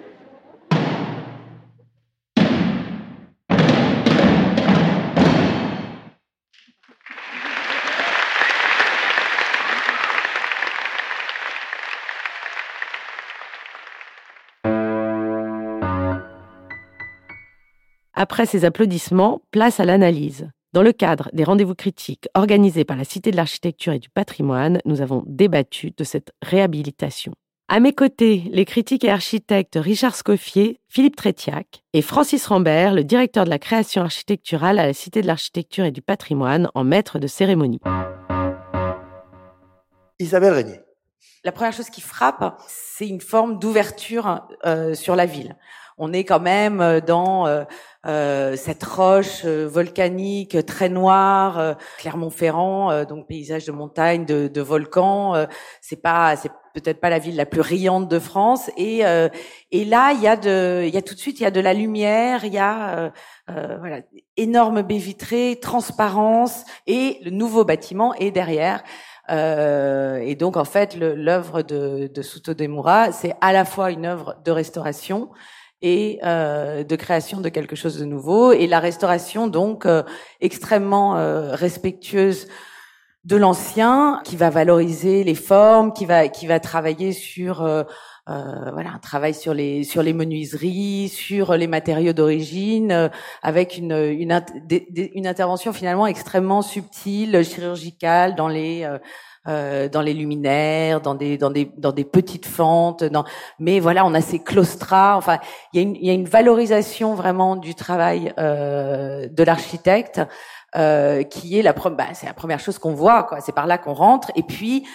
Après 18.20 18.48
ces 18.48 18.66
applaudissements, 18.66 19.44
place 19.52 19.80
à 19.80 19.86
l'analyse. 19.86 20.50
Dans 20.74 20.82
le 20.82 20.92
cadre 20.92 21.30
des 21.34 21.44
rendez-vous 21.44 21.76
critiques 21.76 22.28
organisés 22.34 22.84
par 22.84 22.98
la 22.98 23.04
Cité 23.04 23.30
de 23.30 23.36
l'Architecture 23.36 23.94
et 23.94 24.00
du 24.00 24.10
Patrimoine, 24.10 24.80
nous 24.86 25.02
avons 25.02 25.24
débattu 25.28 25.92
de 25.96 26.04
cette 26.04 26.32
réhabilitation. 26.42 27.34
À 27.68 27.80
mes 27.80 27.94
côtés, 27.94 28.42
les 28.50 28.66
critiques 28.66 29.04
et 29.04 29.12
architectes 29.12 29.78
Richard 29.80 30.16
Scoffier, 30.16 30.80
Philippe 30.88 31.16
Trétiac 31.16 31.84
et 31.94 32.02
Francis 32.02 32.48
Rambert, 32.48 32.96
le 32.96 33.04
directeur 33.04 33.46
de 33.46 33.52
la 33.52 33.60
création 33.60 34.02
architecturale 34.02 34.80
à 34.80 34.88
la 34.88 34.94
Cité 34.94 35.22
de 35.22 35.28
l'Architecture 35.28 35.86
et 35.86 35.92
du 35.92 36.02
Patrimoine, 36.02 36.72
en 36.74 36.84
maître 36.84 37.20
de 37.20 37.28
cérémonie. 37.28 37.82
Isabelle 40.18 40.54
Régnier. 40.54 40.80
La 41.44 41.52
première 41.52 41.72
chose 41.72 41.92
qui 41.92 42.02
frappe, 42.02 42.60
c'est 42.68 43.08
une 43.08 43.22
forme 43.22 43.60
d'ouverture 43.60 44.48
euh, 44.66 44.96
sur 44.96 45.16
la 45.16 45.28
ville. 45.28 45.56
On 45.98 46.14
est 46.14 46.24
quand 46.24 46.40
même 46.40 46.80
euh, 46.80 47.02
dans 47.02 47.48
euh, 47.48 47.64
euh, 48.06 48.56
cette 48.56 48.84
roche 48.84 49.42
euh, 49.46 49.68
volcanique 49.68 50.64
très 50.66 50.90
noire, 50.90 51.58
euh, 51.58 51.74
Clermont-Ferrand, 51.98 53.04
donc 53.06 53.28
paysage 53.28 53.66
de 53.66 53.72
montagne, 53.72 54.26
de, 54.26 54.48
de 54.48 54.62
volcan. 54.62 55.48
c'est 55.82 56.02
pas, 56.02 56.36
c'est 56.36 56.52
peut-être 56.74 57.02
pas 57.02 57.10
la 57.10 57.20
ville 57.20 57.36
la 57.36 57.46
plus 57.46 57.62
riante 57.62 58.08
de 58.08 58.20
France. 58.20 58.70
Et 58.78 59.02
et 59.72 59.86
là, 59.86 60.12
il 60.14 60.22
y 60.22 60.28
a 60.28 60.36
de, 60.36 60.84
il 60.86 60.94
y 60.94 60.98
a 60.98 61.02
tout 61.02 61.16
de 61.16 61.20
suite, 61.20 61.40
il 61.40 61.44
y 61.44 61.46
a 61.46 61.52
de 61.52 61.60
la 61.60 61.74
lumière, 61.74 62.46
il 62.46 62.54
y 62.54 62.60
a 62.60 63.12
voilà, 63.48 64.02
énorme 64.38 64.84
baie 64.84 64.98
vitrée, 64.98 65.60
transparence, 65.62 66.64
et 66.86 67.20
le 67.24 67.32
nouveau 67.32 67.66
bâtiment 67.66 68.14
est 68.16 68.32
derrière. 68.32 68.84
Euh, 69.30 70.18
et 70.18 70.36
donc 70.36 70.58
en 70.58 70.66
fait, 70.66 70.96
l'œuvre 70.96 71.62
de, 71.62 72.08
de 72.08 72.22
Souto 72.22 72.54
c'est 73.12 73.36
à 73.42 73.54
la 73.54 73.66
fois 73.66 73.92
une 73.92 74.06
œuvre 74.06 74.38
de 74.46 74.52
restauration, 74.52 75.30
et 75.82 76.20
euh, 76.24 76.84
de 76.84 76.96
création 76.96 77.40
de 77.40 77.50
quelque 77.50 77.76
chose 77.76 78.00
de 78.00 78.06
nouveau 78.06 78.52
et 78.52 78.68
la 78.68 78.80
restauration 78.80 79.48
donc 79.48 79.86
euh, 79.86 80.04
extrêmement 80.42 81.18
euh, 81.18 81.54
respectueuse 81.54 82.48
de 83.26 83.36
l'ancien 83.36 84.22
qui 84.24 84.38
va 84.38 84.50
valoriser 84.50 85.24
les 85.24 85.36
formes 85.36 85.94
qui 85.94 86.06
va 86.06 86.30
qui 86.30 86.48
va 86.48 86.60
travailler 86.60 87.12
sur 87.12 87.62
euh, 87.62 87.84
voilà 88.26 88.92
un 88.96 89.00
travail 89.00 89.34
sur 89.34 89.54
les 89.54 89.84
sur 89.84 90.02
les 90.02 90.14
menuiseries 90.14 91.10
sur 91.10 91.56
les 91.56 91.68
matériaux 91.68 92.14
d'origine 92.14 93.12
avec 93.44 93.78
une 93.78 93.92
une, 93.92 94.42
une 95.14 95.28
intervention 95.28 95.74
finalement 95.74 96.08
extrêmement 96.08 96.64
subtile 96.64 97.44
chirurgicale 97.44 98.36
dans 98.36 98.48
les 98.48 98.88
euh, 99.48 99.88
dans 99.90 100.02
les 100.02 100.14
luminaires, 100.14 101.02
dans 101.02 101.16
des 101.16 101.38
dans 101.38 101.50
des 101.50 101.72
dans 101.78 101.92
des 101.92 102.04
petites 102.04 102.46
fentes. 102.46 103.04
Dans... 103.04 103.24
Mais 103.60 103.80
voilà, 103.80 104.06
on 104.06 104.14
a 104.14 104.22
ces 104.22 104.40
claustras. 104.40 105.16
Enfin, 105.16 105.40
il 105.74 105.78
y 105.78 105.80
a 105.80 105.88
une 105.88 105.96
y 105.96 106.10
a 106.10 106.14
une 106.14 106.28
valorisation 106.28 107.16
vraiment 107.16 107.56
du 107.56 107.76
travail 107.76 108.34
euh, 108.38 109.28
de 109.30 109.44
l'architecte 109.44 110.22
euh, 110.76 111.24
qui 111.24 111.58
est 111.58 111.62
la 111.62 111.74
bah, 111.74 112.08
c'est 112.14 112.28
la 112.28 112.34
première 112.34 112.60
chose 112.60 112.78
qu'on 112.78 112.94
voit. 112.94 113.24
Quoi. 113.24 113.40
C'est 113.40 113.54
par 113.54 113.68
là 113.68 113.78
qu'on 113.78 113.94
rentre. 113.94 114.32
Et 114.36 114.44
puis 114.44 114.86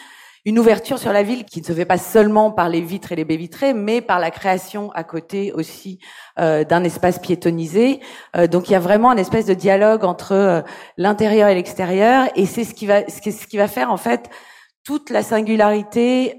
une 0.45 0.59
ouverture 0.59 0.99
sur 0.99 1.13
la 1.13 1.23
ville 1.23 1.45
qui 1.45 1.61
ne 1.61 1.67
se 1.67 1.73
fait 1.73 1.85
pas 1.85 1.99
seulement 1.99 2.51
par 2.51 2.69
les 2.69 2.81
vitres 2.81 3.13
et 3.13 3.17
les 3.17 3.25
baies 3.25 3.37
vitrées, 3.37 3.75
mais 3.75 4.01
par 4.01 4.19
la 4.19 4.31
création 4.31 4.91
à 4.93 5.05
côté 5.05 5.53
aussi 5.53 6.01
euh, 6.39 6.65
d'un 6.65 6.83
espace 6.83 7.21
piétonisé. 7.21 8.01
Euh, 8.37 8.49
donc 8.49 8.69
il 8.69 8.73
y 8.73 8.75
a 8.75 8.81
vraiment 8.81 9.11
un 9.11 9.17
espèce 9.17 9.47
de 9.47 9.55
dialogue 9.55 10.05
entre 10.05 10.33
euh, 10.33 10.63
l'intérieur 10.97 11.49
et 11.49 11.55
l'extérieur, 11.55 12.27
et 12.35 12.47
c'est 12.47 12.65
ce 12.65 12.75
qui 12.75 12.87
va 12.87 13.09
ce 13.09 13.47
qui 13.47 13.57
va 13.57 13.69
faire 13.69 13.93
en 13.93 13.97
fait 13.97 14.31
toute 14.85 15.11
la 15.11 15.23
singularité, 15.23 16.39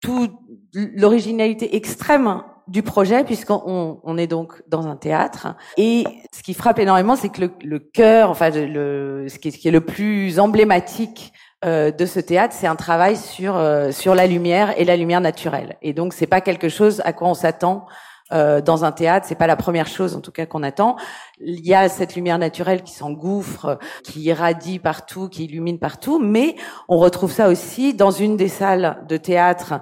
toute 0.00 0.32
l'originalité 0.72 1.76
extrême 1.76 2.42
du 2.66 2.82
projet 2.82 3.24
puisqu'on 3.24 4.00
on 4.02 4.16
est 4.16 4.26
donc 4.26 4.62
dans 4.68 4.86
un 4.86 4.96
théâtre 4.96 5.48
et 5.76 6.04
ce 6.34 6.42
qui 6.42 6.54
frappe 6.54 6.78
énormément 6.78 7.14
c'est 7.14 7.28
que 7.28 7.42
le, 7.42 7.50
le 7.62 7.78
cœur 7.78 8.30
enfin 8.30 8.48
le 8.48 9.26
ce 9.28 9.38
qui, 9.38 9.48
est, 9.48 9.70
le 9.70 9.82
plus 9.82 10.38
emblématique 10.38 11.34
euh, 11.64 11.90
de 11.90 12.04
ce 12.06 12.20
théâtre, 12.20 12.54
c'est 12.56 12.66
un 12.66 12.76
travail 12.76 13.16
sur 13.16 13.56
euh, 13.56 13.90
sur 13.90 14.14
la 14.14 14.26
lumière 14.26 14.78
et 14.78 14.84
la 14.84 14.96
lumière 14.96 15.20
naturelle. 15.20 15.76
Et 15.82 15.92
donc 15.92 16.12
c'est 16.12 16.26
pas 16.26 16.40
quelque 16.40 16.68
chose 16.68 17.00
à 17.04 17.12
quoi 17.12 17.28
on 17.28 17.34
s'attend 17.34 17.86
euh, 18.32 18.60
dans 18.60 18.84
un 18.84 18.92
théâtre, 18.92 19.26
c'est 19.28 19.34
pas 19.34 19.46
la 19.46 19.56
première 19.56 19.86
chose 19.86 20.16
en 20.16 20.20
tout 20.20 20.32
cas 20.32 20.46
qu'on 20.46 20.62
attend. 20.62 20.96
Il 21.40 21.64
y 21.66 21.74
a 21.74 21.88
cette 21.88 22.16
lumière 22.16 22.38
naturelle 22.38 22.82
qui 22.82 22.92
s'engouffre, 22.92 23.78
qui 24.02 24.22
irradie 24.22 24.78
partout, 24.78 25.28
qui 25.28 25.44
illumine 25.44 25.78
partout, 25.78 26.18
mais 26.18 26.56
on 26.88 26.96
retrouve 26.96 27.30
ça 27.30 27.48
aussi 27.48 27.94
dans 27.94 28.10
une 28.10 28.36
des 28.36 28.48
salles 28.48 29.04
de 29.08 29.16
théâtre 29.16 29.74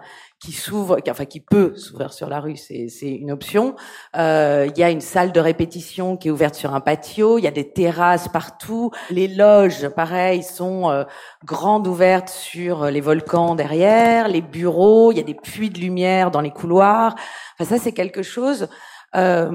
qui 0.43 0.53
s'ouvre, 0.53 0.99
enfin 1.09 1.25
qui 1.25 1.41
peut 1.41 1.75
s'ouvrir 1.77 2.13
sur 2.13 2.29
la 2.29 2.41
rue, 2.41 2.57
c'est 2.57 2.89
une 3.03 3.31
option. 3.31 3.77
Euh, 4.17 4.69
il 4.69 4.79
y 4.79 4.83
a 4.83 4.91
une 4.91 5.01
salle 5.01 5.33
de 5.33 5.41
répétition 5.41 6.17
qui 6.17 6.29
est 6.29 6.31
ouverte 6.31 6.55
sur 6.55 6.75
un 6.75 6.81
patio. 6.81 7.39
Il 7.39 7.45
y 7.45 7.49
a 7.49 7.53
des 7.53 7.71
terrasses 7.71 8.29
partout. 8.29 8.91
Les 9.11 9.29
loges, 9.29 9.89
pareil, 9.91 10.43
sont 10.43 10.91
euh, 10.91 11.05
grandes 11.45 11.87
ouvertes 11.87 12.29
sur 12.29 12.87
les 12.87 13.01
volcans 13.01 13.55
derrière. 13.55 14.29
Les 14.29 14.41
bureaux, 14.41 15.13
il 15.13 15.19
y 15.19 15.21
a 15.21 15.25
des 15.25 15.35
puits 15.35 15.71
de 15.71 15.79
lumière 15.79 16.31
dans 16.31 16.41
les 16.41 16.51
couloirs. 16.51 17.15
Enfin, 17.59 17.77
ça, 17.77 17.83
c'est 17.83 17.93
quelque 17.93 18.23
chose. 18.23 18.69
Euh, 19.15 19.51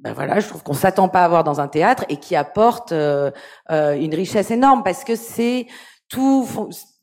ben 0.00 0.12
voilà, 0.14 0.40
je 0.40 0.48
trouve 0.48 0.62
qu'on 0.62 0.72
s'attend 0.72 1.08
pas 1.08 1.24
à 1.24 1.28
voir 1.28 1.44
dans 1.44 1.60
un 1.60 1.68
théâtre 1.68 2.04
et 2.08 2.16
qui 2.16 2.34
apporte 2.36 2.92
euh, 2.92 3.30
euh, 3.70 3.92
une 3.92 4.14
richesse 4.14 4.50
énorme 4.50 4.82
parce 4.82 5.04
que 5.04 5.14
c'est 5.14 5.66
tout. 6.08 6.46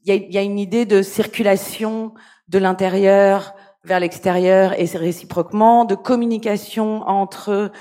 Il 0.03 0.13
y 0.13 0.17
a, 0.17 0.31
y 0.31 0.38
a 0.38 0.41
une 0.41 0.60
idée 0.60 0.86
de 0.86 1.01
circulation 1.01 2.13
de 2.47 2.59
l'intérieur 2.59 3.55
vers 3.83 3.99
l'extérieur 3.99 4.73
et 4.79 4.85
réciproquement, 4.97 5.85
de 5.85 5.95
communication 5.95 7.07
entre 7.07 7.71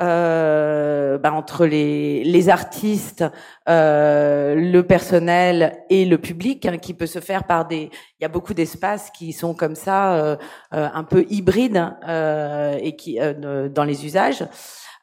euh, 0.00 1.18
bah, 1.18 1.32
entre 1.32 1.66
les, 1.66 2.24
les 2.24 2.48
artistes, 2.48 3.24
euh, 3.68 4.56
le 4.56 4.82
personnel 4.82 5.84
et 5.88 6.04
le 6.04 6.18
public, 6.18 6.66
hein, 6.66 6.78
qui 6.78 6.94
peut 6.94 7.06
se 7.06 7.20
faire 7.20 7.44
par 7.44 7.68
des. 7.68 7.90
Il 8.18 8.22
y 8.22 8.24
a 8.24 8.28
beaucoup 8.28 8.54
d'espaces 8.54 9.10
qui 9.10 9.32
sont 9.32 9.54
comme 9.54 9.76
ça, 9.76 10.14
euh, 10.14 10.36
euh 10.72 10.88
un 10.92 11.04
peu 11.04 11.24
hybrides 11.30 11.92
euh, 12.08 12.76
et 12.80 12.96
qui 12.96 13.20
euh, 13.20 13.68
dans 13.68 13.84
les 13.84 14.04
usages. 14.04 14.44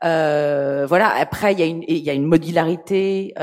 Voilà. 0.01 1.13
Après, 1.15 1.53
il 1.53 1.59
y 1.59 1.63
a 1.63 1.65
une 1.65 1.83
il 1.87 1.97
y 1.97 2.09
a 2.09 2.13
une 2.13 2.25
modularité 2.25 3.33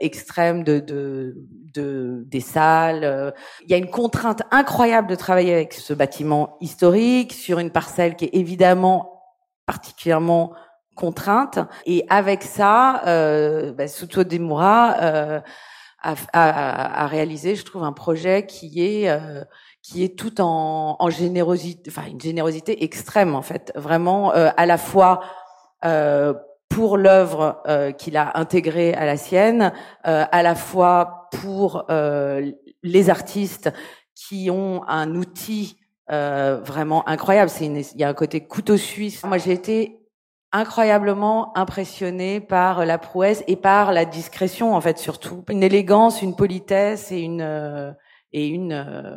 extrême 0.00 0.64
de, 0.64 0.80
de 0.80 1.36
de, 1.74 2.24
des 2.26 2.40
salles. 2.40 3.04
Euh, 3.04 3.30
il 3.64 3.70
y 3.70 3.74
a 3.74 3.76
une 3.76 3.90
contrainte 3.90 4.42
incroyable 4.50 5.08
de 5.08 5.14
travailler 5.14 5.54
avec 5.54 5.72
ce 5.72 5.92
bâtiment 5.94 6.56
historique 6.60 7.32
sur 7.32 7.58
une 7.58 7.70
parcelle 7.70 8.16
qui 8.16 8.26
est 8.26 8.34
évidemment 8.34 9.22
particulièrement 9.66 10.52
contrainte. 10.94 11.58
Et 11.86 12.04
avec 12.08 12.42
ça, 12.42 13.02
euh, 13.06 13.72
bah, 13.72 13.88
Suto 13.88 14.24
Demura 14.24 14.96
euh, 15.00 15.40
a, 16.02 16.14
a, 16.32 17.02
a, 17.04 17.06
réalisé, 17.06 17.54
je 17.54 17.64
trouve, 17.64 17.84
un 17.84 17.92
projet 17.92 18.46
qui 18.46 18.84
est 18.84 19.08
euh, 19.08 19.44
qui 19.82 20.04
est 20.04 20.16
tout 20.16 20.40
en, 20.40 20.96
en, 20.98 21.10
générosité, 21.10 21.90
enfin 21.90 22.06
une 22.08 22.20
générosité 22.20 22.84
extrême 22.84 23.34
en 23.34 23.42
fait, 23.42 23.72
vraiment 23.74 24.32
euh, 24.32 24.50
à 24.56 24.64
la 24.64 24.78
fois 24.78 25.20
euh, 25.20 25.26
pour 26.72 26.96
l'œuvre 26.96 27.62
euh, 27.66 27.92
qu'il 27.92 28.16
a 28.16 28.38
intégrée 28.38 28.94
à 28.94 29.04
la 29.04 29.16
sienne, 29.16 29.72
euh, 30.06 30.24
à 30.30 30.42
la 30.42 30.54
fois 30.54 31.28
pour 31.32 31.84
euh, 31.90 32.50
les 32.82 33.10
artistes 33.10 33.70
qui 34.14 34.50
ont 34.50 34.82
un 34.88 35.14
outil 35.14 35.78
vraiment 36.08 37.08
incroyable. 37.08 37.48
C'est 37.48 37.64
il 37.64 37.98
y 37.98 38.04
a 38.04 38.08
un 38.08 38.12
côté 38.12 38.42
couteau 38.42 38.76
suisse. 38.76 39.24
Moi, 39.24 39.38
j'ai 39.38 39.52
été 39.52 39.98
incroyablement 40.52 41.56
impressionnée 41.56 42.38
par 42.38 42.84
la 42.84 42.98
prouesse 42.98 43.42
et 43.46 43.56
par 43.56 43.92
la 43.92 44.04
discrétion 44.04 44.74
en 44.74 44.80
fait 44.82 44.98
surtout 44.98 45.42
une 45.48 45.62
élégance 45.62 46.20
une 46.20 46.36
politesse 46.36 47.10
et 47.12 47.20
une 47.20 47.96
et 48.34 48.46
une 48.46 48.74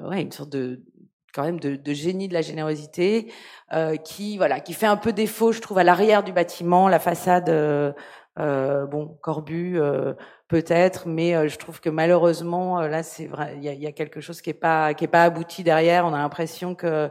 ouais 0.10 0.22
une 0.22 0.32
sorte 0.32 0.52
de 0.52 0.86
quand 1.36 1.44
même 1.44 1.60
de, 1.60 1.94
génie 1.94 2.28
de 2.28 2.34
la 2.34 2.42
générosité, 2.42 3.32
euh, 3.74 3.98
qui 3.98 4.38
voilà, 4.38 4.60
qui 4.60 4.74
fait 4.74 4.86
un 4.86 4.98
peu 4.98 5.12
défaut, 5.14 5.52
je 5.52 5.62
trouve, 5.62 5.78
à 5.78 5.84
l'arrière 5.84 6.24
du 6.24 6.32
bâtiment, 6.32 6.88
la 6.88 7.00
façade, 7.00 7.50
euh, 7.50 7.92
euh 8.40 8.86
bon, 8.86 9.18
corbu 9.22 9.80
peut-être, 10.48 11.08
mais 11.08 11.50
je 11.50 11.58
trouve 11.58 11.80
que 11.82 11.90
malheureusement 11.90 12.82
là, 12.82 13.04
c'est 13.04 13.28
vrai, 13.28 13.54
il 13.58 13.64
y 13.64 13.70
a, 13.70 13.74
y 13.74 13.88
a, 13.88 13.92
quelque 13.92 14.22
chose 14.22 14.42
qui 14.42 14.50
est 14.52 14.54
pas 14.54 14.94
qui 14.94 15.06
est 15.06 15.08
pas 15.08 15.24
abouti 15.24 15.64
derrière. 15.64 16.06
On 16.06 16.14
a 16.14 16.18
l'impression 16.20 16.76
que 16.76 17.10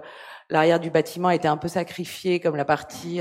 l'arrière 0.50 0.80
du 0.80 0.90
bâtiment 0.90 1.28
a 1.28 1.34
été 1.34 1.48
un 1.48 1.56
peu 1.56 1.68
sacrifié, 1.68 2.40
comme 2.40 2.56
la 2.56 2.64
partie 2.64 3.20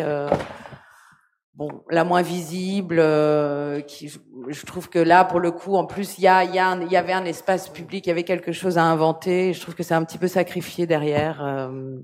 bon, 1.56 1.84
la 1.90 2.04
moins 2.04 2.22
visible, 2.22 2.98
euh, 3.00 3.82
qui, 3.82 4.12
je 4.48 4.66
trouve 4.66 4.90
que 4.90 5.00
là, 5.00 5.26
pour 5.26 5.40
le 5.40 5.52
coup, 5.52 5.76
en 5.76 5.86
plus, 5.86 6.18
il 6.18 6.24
y, 6.24 6.28
a, 6.28 6.44
y, 6.44 6.60
a 6.60 6.76
y 6.76 6.96
avait 6.96 7.14
un 7.14 7.26
espace 7.26 7.70
public, 7.70 8.06
il 8.06 8.10
y 8.10 8.12
avait 8.12 8.24
quelque 8.24 8.52
chose 8.52 8.78
à 8.78 8.84
inventer. 8.84 9.54
Je 9.54 9.62
trouve 9.62 9.76
que 9.76 9.84
c'est 9.84 9.94
un 9.94 10.04
petit 10.04 10.18
peu 10.18 10.28
sacrifié 10.28 10.88
derrière. 10.88 11.44
Euh, 11.44 11.98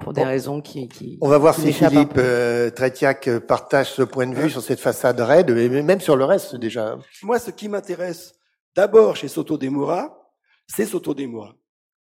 pour 0.00 0.12
des 0.12 0.24
raisons 0.24 0.60
qui, 0.60 0.88
qui 0.88 1.18
On 1.20 1.28
va 1.28 1.38
voir 1.38 1.54
si 1.54 1.72
Philippe 1.72 2.14
euh, 2.16 2.68
Trétiac 2.68 3.30
partage 3.46 3.92
ce 3.92 4.02
point 4.02 4.26
de 4.26 4.34
vue 4.34 4.50
sur 4.50 4.60
cette 4.60 4.80
façade 4.80 5.20
raide, 5.20 5.50
et 5.50 5.68
même 5.68 6.00
sur 6.00 6.16
le 6.16 6.24
reste 6.24 6.56
déjà. 6.56 6.98
Moi, 7.22 7.38
ce 7.38 7.52
qui 7.52 7.68
m'intéresse 7.68 8.34
d'abord 8.74 9.14
chez 9.14 9.28
Soto 9.28 9.56
Demura, 9.56 10.32
c'est 10.66 10.84
Soto 10.84 11.14
Demura. 11.14 11.54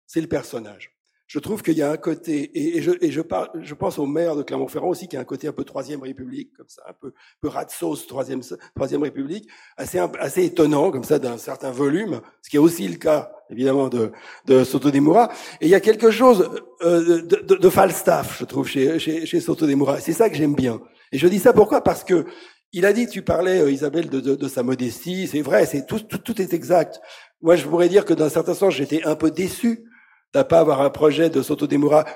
C'est 0.05 0.19
le 0.19 0.27
personnage 0.27 0.91
je 1.31 1.39
trouve 1.39 1.63
qu'il 1.63 1.77
y 1.77 1.81
a 1.81 1.89
un 1.89 1.95
côté, 1.95 2.51
et, 2.53 2.81
je, 2.81 2.91
et 2.99 3.09
je, 3.09 3.21
parle, 3.21 3.47
je 3.61 3.73
pense 3.73 3.97
au 3.99 4.05
maire 4.05 4.35
de 4.35 4.43
Clermont-Ferrand 4.43 4.89
aussi, 4.89 5.07
qui 5.07 5.15
a 5.15 5.21
un 5.21 5.23
côté 5.23 5.47
un 5.47 5.53
peu 5.53 5.63
troisième 5.63 6.01
République, 6.01 6.51
comme 6.57 6.67
ça, 6.67 6.81
un 6.89 6.91
peu, 6.91 7.13
peu 7.39 7.47
rat 7.47 7.63
de 7.63 7.71
sauce 7.71 8.05
troisième, 8.05 8.41
troisième 8.75 9.01
République, 9.01 9.47
assez, 9.77 9.97
assez 10.19 10.43
étonnant, 10.43 10.91
comme 10.91 11.05
ça, 11.05 11.19
d'un 11.19 11.37
certain 11.37 11.71
volume, 11.71 12.19
ce 12.41 12.49
qui 12.49 12.57
est 12.57 12.59
aussi 12.59 12.85
le 12.85 12.97
cas, 12.97 13.31
évidemment, 13.49 13.87
de, 13.87 14.11
de 14.45 14.65
Soto 14.65 14.91
Demura. 14.91 15.31
Et 15.61 15.67
il 15.67 15.69
y 15.69 15.75
a 15.75 15.79
quelque 15.79 16.11
chose 16.11 16.49
euh, 16.81 17.21
de, 17.21 17.37
de, 17.37 17.55
de, 17.55 17.69
Falstaff, 17.69 18.39
je 18.39 18.43
trouve, 18.43 18.67
chez, 18.67 18.99
chez, 18.99 19.25
chez 19.25 19.39
Soto 19.39 19.65
Demura. 19.65 20.01
C'est 20.01 20.11
ça 20.11 20.29
que 20.29 20.35
j'aime 20.35 20.55
bien. 20.55 20.81
Et 21.13 21.17
je 21.17 21.29
dis 21.29 21.39
ça 21.39 21.53
pourquoi? 21.53 21.81
Parce 21.81 22.03
que 22.03 22.25
il 22.73 22.85
a 22.85 22.91
dit, 22.91 23.07
tu 23.07 23.21
parlais, 23.21 23.61
euh, 23.61 23.71
Isabelle, 23.71 24.09
de, 24.09 24.19
de, 24.19 24.35
de, 24.35 24.47
sa 24.49 24.63
modestie. 24.63 25.27
C'est 25.27 25.41
vrai, 25.41 25.65
c'est 25.65 25.85
tout, 25.85 26.01
tout, 26.01 26.17
tout 26.17 26.41
est 26.41 26.53
exact. 26.53 26.99
Moi, 27.41 27.55
je 27.55 27.65
pourrais 27.65 27.87
dire 27.87 28.03
que 28.03 28.13
d'un 28.13 28.29
certain 28.29 28.53
sens, 28.53 28.73
j'étais 28.73 29.03
un 29.05 29.15
peu 29.15 29.31
déçu 29.31 29.85
n'a 30.33 30.43
pas 30.43 30.59
avoir 30.59 30.81
un 30.81 30.89
projet 30.89 31.29
de 31.29 31.41
Soto 31.41 31.67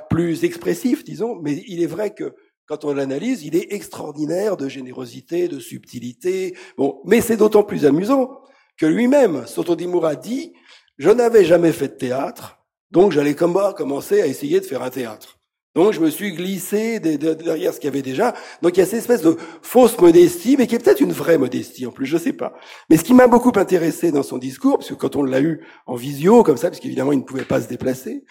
plus 0.10 0.44
expressif, 0.44 1.04
disons, 1.04 1.36
mais 1.42 1.64
il 1.68 1.82
est 1.82 1.88
vrai 1.88 2.14
que 2.14 2.36
quand 2.68 2.86
on 2.86 2.94
l'analyse, 2.94 3.44
il 3.44 3.56
est 3.56 3.74
extraordinaire 3.74 4.58
de 4.58 4.68
générosité, 4.68 5.48
de 5.48 5.60
subtilité. 5.60 6.56
Bon, 6.78 7.00
mais 7.06 7.22
c'est 7.22 7.38
d'autant 7.38 7.64
plus 7.64 7.86
amusant 7.86 8.42
que 8.78 8.86
lui-même, 8.86 9.46
Soto 9.46 9.76
dit, 9.76 10.54
je 10.98 11.10
n'avais 11.10 11.46
jamais 11.46 11.72
fait 11.72 11.90
de 11.90 11.94
théâtre, 11.94 12.58
donc 12.92 13.12
j'allais 13.12 13.36
comme 13.36 13.58
commencer 13.78 14.22
à 14.22 14.28
essayer 14.28 14.60
de 14.60 14.66
faire 14.66 14.82
un 14.82 14.90
théâtre. 14.90 15.35
Donc 15.76 15.92
je 15.92 16.00
me 16.00 16.10
suis 16.10 16.32
glissé 16.32 17.00
derrière 17.00 17.74
ce 17.74 17.80
qu'il 17.80 17.90
y 17.90 17.92
avait 17.92 18.02
déjà. 18.02 18.34
Donc 18.62 18.78
il 18.78 18.80
y 18.80 18.84
a 18.84 18.86
cette 18.86 19.00
espèce 19.00 19.22
de 19.22 19.36
fausse 19.62 20.00
modestie, 20.00 20.56
mais 20.58 20.68
qui 20.68 20.76
est 20.76 20.80
peut-être 20.80 21.02
une 21.02 21.12
vraie 21.12 21.38
modestie 21.38 21.86
en 21.86 21.92
plus, 21.92 22.06
je 22.06 22.18
sais 22.18 22.32
pas. 22.32 22.54
Mais 22.90 22.96
ce 22.96 23.04
qui 23.04 23.14
m'a 23.14 23.28
beaucoup 23.28 23.52
intéressé 23.56 24.12
dans 24.12 24.24
son 24.24 24.38
discours, 24.38 24.78
parce 24.78 24.90
que 24.90 24.94
quand 24.94 25.18
on 25.18 25.24
l'a 25.24 25.42
eu 25.42 25.66
en 25.86 25.96
visio 25.96 26.44
comme 26.44 26.56
ça, 26.56 26.70
parce 26.70 26.80
qu'évidemment 26.80 27.12
il 27.12 27.20
ne 27.20 27.24
pouvait 27.24 27.44
pas 27.44 27.62
se 27.62 27.68
déplacer, 27.68 28.24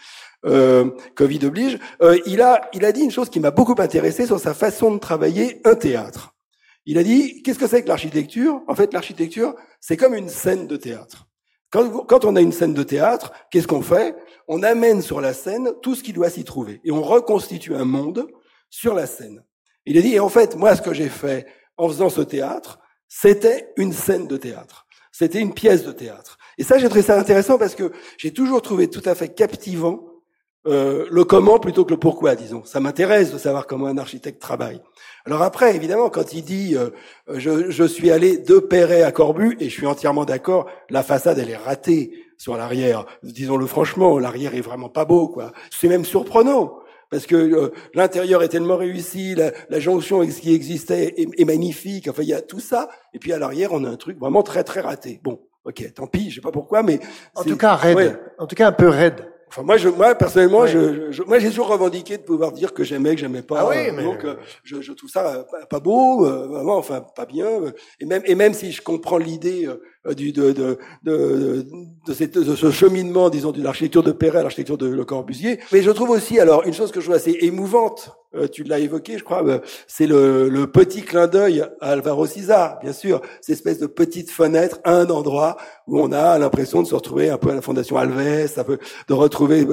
euh, 0.46 0.90
Covid 1.16 1.44
oblige, 1.44 1.78
euh, 2.02 2.18
il 2.24 2.40
a 2.40 2.70
il 2.72 2.84
a 2.86 2.92
dit 2.92 3.02
une 3.02 3.10
chose 3.10 3.28
qui 3.28 3.40
m'a 3.40 3.50
beaucoup 3.50 3.74
intéressé 3.78 4.26
sur 4.26 4.40
sa 4.40 4.54
façon 4.54 4.94
de 4.94 4.98
travailler 4.98 5.60
un 5.66 5.74
théâtre. 5.74 6.34
Il 6.86 6.96
a 6.96 7.02
dit 7.02 7.42
qu'est-ce 7.42 7.58
que 7.58 7.66
c'est 7.66 7.82
que 7.82 7.88
l'architecture? 7.88 8.62
En 8.68 8.74
fait, 8.74 8.94
l'architecture 8.94 9.54
c'est 9.80 9.98
comme 9.98 10.14
une 10.14 10.30
scène 10.30 10.66
de 10.66 10.76
théâtre. 10.76 11.26
Quand, 11.74 11.90
quand 12.06 12.24
on 12.24 12.36
a 12.36 12.40
une 12.40 12.52
scène 12.52 12.72
de 12.72 12.84
théâtre, 12.84 13.32
qu'est-ce 13.50 13.66
qu'on 13.66 13.82
fait? 13.82 14.14
On 14.46 14.62
amène 14.62 15.02
sur 15.02 15.20
la 15.20 15.34
scène 15.34 15.72
tout 15.82 15.96
ce 15.96 16.04
qui 16.04 16.12
doit 16.12 16.30
s'y 16.30 16.44
trouver. 16.44 16.80
Et 16.84 16.92
on 16.92 17.02
reconstitue 17.02 17.74
un 17.74 17.84
monde 17.84 18.28
sur 18.70 18.94
la 18.94 19.08
scène. 19.08 19.42
Il 19.84 19.98
a 19.98 20.00
dit, 20.00 20.14
et 20.14 20.20
en 20.20 20.28
fait, 20.28 20.54
moi, 20.54 20.76
ce 20.76 20.82
que 20.82 20.94
j'ai 20.94 21.08
fait 21.08 21.48
en 21.76 21.88
faisant 21.88 22.10
ce 22.10 22.20
théâtre, 22.20 22.78
c'était 23.08 23.72
une 23.76 23.92
scène 23.92 24.28
de 24.28 24.36
théâtre. 24.36 24.86
C'était 25.10 25.40
une 25.40 25.52
pièce 25.52 25.82
de 25.82 25.90
théâtre. 25.90 26.38
Et 26.58 26.62
ça, 26.62 26.78
j'ai 26.78 26.86
trouvé 26.86 27.02
ça 27.02 27.18
intéressant 27.18 27.58
parce 27.58 27.74
que 27.74 27.90
j'ai 28.18 28.32
toujours 28.32 28.62
trouvé 28.62 28.88
tout 28.88 29.02
à 29.04 29.16
fait 29.16 29.34
captivant 29.34 30.04
euh, 30.66 31.06
le 31.10 31.24
comment 31.24 31.58
plutôt 31.58 31.84
que 31.84 31.90
le 31.90 31.98
pourquoi, 31.98 32.34
disons. 32.34 32.64
Ça 32.64 32.80
m'intéresse 32.80 33.32
de 33.32 33.38
savoir 33.38 33.66
comment 33.66 33.86
un 33.86 33.98
architecte 33.98 34.40
travaille. 34.40 34.80
Alors 35.26 35.42
après, 35.42 35.74
évidemment, 35.74 36.10
quand 36.10 36.32
il 36.32 36.42
dit 36.42 36.76
euh, 36.76 36.90
je, 37.28 37.70
je, 37.70 37.84
suis 37.84 38.10
allé 38.10 38.38
de 38.38 38.58
Perret 38.58 39.02
à 39.02 39.12
Corbu, 39.12 39.56
et 39.60 39.68
je 39.68 39.74
suis 39.74 39.86
entièrement 39.86 40.24
d'accord, 40.24 40.66
la 40.90 41.02
façade, 41.02 41.38
elle 41.38 41.50
est 41.50 41.56
ratée 41.56 42.12
sur 42.38 42.56
l'arrière. 42.56 43.06
Disons-le 43.22 43.66
franchement, 43.66 44.18
l'arrière 44.18 44.54
est 44.54 44.60
vraiment 44.60 44.88
pas 44.88 45.04
beau, 45.04 45.28
quoi. 45.28 45.52
C'est 45.70 45.88
même 45.88 46.04
surprenant 46.04 46.78
parce 47.10 47.26
que 47.26 47.36
euh, 47.36 47.72
l'intérieur 47.94 48.42
est 48.42 48.48
tellement 48.48 48.76
réussi, 48.76 49.34
la, 49.34 49.52
la 49.68 49.78
jonction 49.78 50.18
avec 50.18 50.32
ce 50.32 50.40
qui 50.40 50.52
existait 50.52 51.14
est, 51.16 51.28
est, 51.38 51.44
magnifique. 51.44 52.08
Enfin, 52.08 52.22
il 52.22 52.28
y 52.28 52.34
a 52.34 52.42
tout 52.42 52.60
ça. 52.60 52.88
Et 53.12 53.18
puis 53.18 53.32
à 53.32 53.38
l'arrière, 53.38 53.72
on 53.72 53.84
a 53.84 53.88
un 53.88 53.96
truc 53.96 54.18
vraiment 54.18 54.42
très 54.42 54.64
très 54.64 54.80
raté. 54.80 55.20
Bon, 55.22 55.40
ok, 55.64 55.92
tant 55.94 56.06
pis, 56.06 56.30
je 56.30 56.36
sais 56.36 56.40
pas 56.40 56.50
pourquoi, 56.50 56.82
mais 56.82 56.98
en 57.34 57.44
tout 57.44 57.56
cas 57.56 57.74
raide. 57.74 57.96
Ouais. 57.96 58.16
En 58.38 58.46
tout 58.46 58.56
cas 58.56 58.68
un 58.68 58.72
peu 58.72 58.88
raide. 58.88 59.33
Enfin, 59.56 59.62
moi, 59.62 59.76
je, 59.76 59.88
moi, 59.88 60.16
personnellement, 60.16 60.62
ouais. 60.62 60.68
je, 60.68 61.12
je, 61.12 61.22
moi, 61.22 61.38
j'ai 61.38 61.48
toujours 61.48 61.68
revendiqué 61.68 62.16
de 62.16 62.24
pouvoir 62.24 62.50
dire 62.50 62.74
que 62.74 62.82
j'aimais, 62.82 63.14
que 63.14 63.20
j'aimais 63.20 63.42
pas. 63.42 63.60
Ah 63.60 63.68
oui, 63.68 63.92
mais... 63.94 64.02
Donc, 64.02 64.24
euh, 64.24 64.34
je, 64.64 64.82
je, 64.82 64.92
trouve 64.92 65.08
ça 65.08 65.24
euh, 65.28 65.42
pas, 65.44 65.64
pas 65.66 65.78
beau, 65.78 66.26
euh, 66.26 66.48
vraiment, 66.48 66.76
enfin, 66.76 67.00
pas 67.14 67.24
bien. 67.24 67.46
Et 68.00 68.04
même, 68.04 68.22
et 68.24 68.34
même 68.34 68.52
si 68.52 68.72
je 68.72 68.82
comprends 68.82 69.16
l'idée 69.16 69.66
euh, 69.66 69.80
du, 70.12 70.32
de, 70.32 70.52
de, 70.52 70.78
de, 71.02 71.66
de, 72.06 72.12
cette, 72.12 72.36
de, 72.36 72.54
ce 72.54 72.70
cheminement, 72.70 73.30
disons, 73.30 73.52
de 73.52 73.62
l'architecture 73.62 74.02
de 74.02 74.12
Perret 74.12 74.40
à 74.40 74.42
l'architecture 74.42 74.76
de 74.76 74.86
Le 74.86 75.04
Corbusier. 75.04 75.60
Mais 75.72 75.82
je 75.82 75.90
trouve 75.90 76.10
aussi, 76.10 76.38
alors, 76.38 76.64
une 76.66 76.74
chose 76.74 76.92
que 76.92 77.00
je 77.00 77.06
trouve 77.06 77.16
assez 77.16 77.38
émouvante, 77.40 78.10
euh, 78.36 78.48
tu 78.48 78.64
l'as 78.64 78.80
évoqué, 78.80 79.16
je 79.16 79.24
crois, 79.24 79.46
euh, 79.46 79.60
c'est 79.86 80.06
le, 80.06 80.48
le, 80.48 80.66
petit 80.66 81.02
clin 81.02 81.26
d'œil 81.28 81.62
à 81.80 81.90
Alvaro 81.90 82.26
Siza, 82.26 82.78
bien 82.82 82.92
sûr, 82.92 83.22
cette 83.40 83.54
espèce 83.54 83.78
de 83.78 83.86
petite 83.86 84.30
fenêtre 84.30 84.80
à 84.84 84.94
un 84.94 85.08
endroit 85.08 85.56
où 85.86 86.00
on 86.00 86.10
a 86.10 86.36
l'impression 86.38 86.82
de 86.82 86.86
se 86.86 86.94
retrouver 86.94 87.30
un 87.30 87.38
peu 87.38 87.50
à 87.50 87.54
la 87.54 87.62
Fondation 87.62 87.96
Alves, 87.96 88.50
un 88.56 88.64
peu 88.64 88.78
de 89.08 89.14
retrouver 89.14 89.66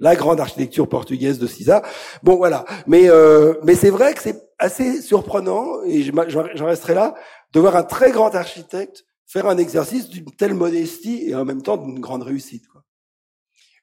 la, 0.00 0.16
grande 0.16 0.40
architecture 0.40 0.88
portugaise 0.88 1.38
de 1.38 1.46
Siza. 1.46 1.82
Bon, 2.22 2.36
voilà. 2.36 2.64
Mais, 2.86 3.10
euh, 3.10 3.54
mais 3.64 3.74
c'est 3.74 3.90
vrai 3.90 4.14
que 4.14 4.22
c'est 4.22 4.40
assez 4.58 5.02
surprenant, 5.02 5.82
et 5.86 6.02
j'en 6.02 6.66
resterai 6.66 6.94
là, 6.94 7.14
de 7.52 7.60
voir 7.60 7.76
un 7.76 7.82
très 7.82 8.12
grand 8.12 8.34
architecte 8.34 9.04
faire 9.26 9.46
un 9.46 9.58
exercice 9.58 10.08
d'une 10.08 10.30
telle 10.30 10.54
modestie 10.54 11.24
et 11.28 11.34
en 11.34 11.44
même 11.44 11.62
temps 11.62 11.76
d'une 11.76 12.00
grande 12.00 12.22
réussite. 12.22 12.66
Quoi. 12.68 12.86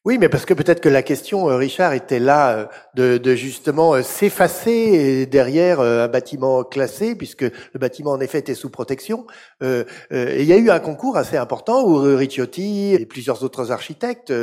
Oui, 0.06 0.18
mais 0.18 0.28
parce 0.28 0.46
que 0.46 0.54
peut-être 0.54 0.82
que 0.82 0.90
la 0.90 1.02
question, 1.02 1.50
euh, 1.50 1.56
Richard, 1.56 1.94
était 1.94 2.20
là 2.20 2.58
euh, 2.58 2.66
de, 2.94 3.18
de 3.18 3.36
justement 3.36 3.94
euh, 3.94 4.02
s'effacer 4.02 5.26
derrière 5.28 5.80
un 5.80 6.10
bâtiment 6.10 6.66
classé, 6.66 7.16
puisque 7.16 7.44
le 7.44 7.80
bâtiment 7.80 8.12
en 8.12 8.20
effet 8.20 8.40
était 8.40 8.54
sous 8.54 8.70
protection. 8.70 9.26
Et 9.62 10.42
il 10.42 10.46
y 10.46 10.52
a 10.52 10.58
eu 10.58 10.70
un 10.70 10.80
concours 10.80 11.16
assez 11.16 11.38
important 11.38 11.88
où 11.88 12.02
Ricciotti 12.02 12.94
et 12.94 13.06
plusieurs 13.06 13.44
autres 13.44 13.72
architectes 13.72 14.34